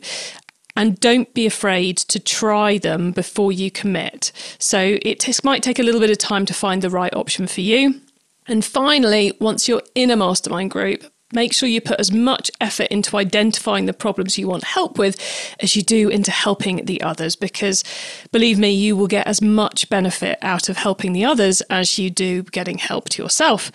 and 0.76 1.00
don't 1.02 1.34
be 1.34 1.46
afraid 1.46 1.98
to 1.98 2.20
try 2.20 2.78
them 2.78 3.12
before 3.12 3.52
you 3.52 3.70
commit. 3.70 4.32
So 4.58 4.98
it 5.02 5.20
t- 5.20 5.34
might 5.44 5.64
take 5.64 5.80
a 5.80 5.84
little 5.84 6.00
bit 6.00 6.10
of 6.10 6.18
time 6.18 6.46
to 6.46 6.54
find 6.54 6.82
the 6.82 6.90
right 6.90 7.14
option 7.14 7.46
for 7.48 7.62
you. 7.62 8.00
And 8.48 8.64
finally, 8.64 9.34
once 9.40 9.68
you're 9.68 9.84
in 9.96 10.10
a 10.12 10.16
mastermind 10.16 10.72
group, 10.72 11.04
make 11.34 11.54
sure 11.54 11.70
you 11.70 11.82
put 11.82 12.00
as 12.00 12.12
much 12.12 12.52
effort 12.60 12.88
into 12.92 13.18
identifying 13.18 13.86
the 13.86 13.94
problems 13.94 14.38
you 14.38 14.48
want 14.48 14.64
help 14.64 14.98
with 14.98 15.18
as 15.60 15.76
you 15.76 15.82
do 15.82 16.10
into 16.10 16.32
helping 16.32 16.86
the 16.86 17.02
others. 17.02 17.36
Because 17.36 17.84
believe 18.32 18.60
me, 18.60 18.72
you 18.72 18.96
will 18.96 19.08
get 19.08 19.28
as 19.28 19.42
much 19.42 19.90
benefit 19.90 20.38
out 20.42 20.70
of 20.70 20.78
helping 20.78 21.14
the 21.14 21.26
others 21.26 21.62
as 21.70 21.98
you 21.98 22.10
do 22.10 22.44
getting 22.44 22.78
helped 22.78 23.18
yourself. 23.18 23.72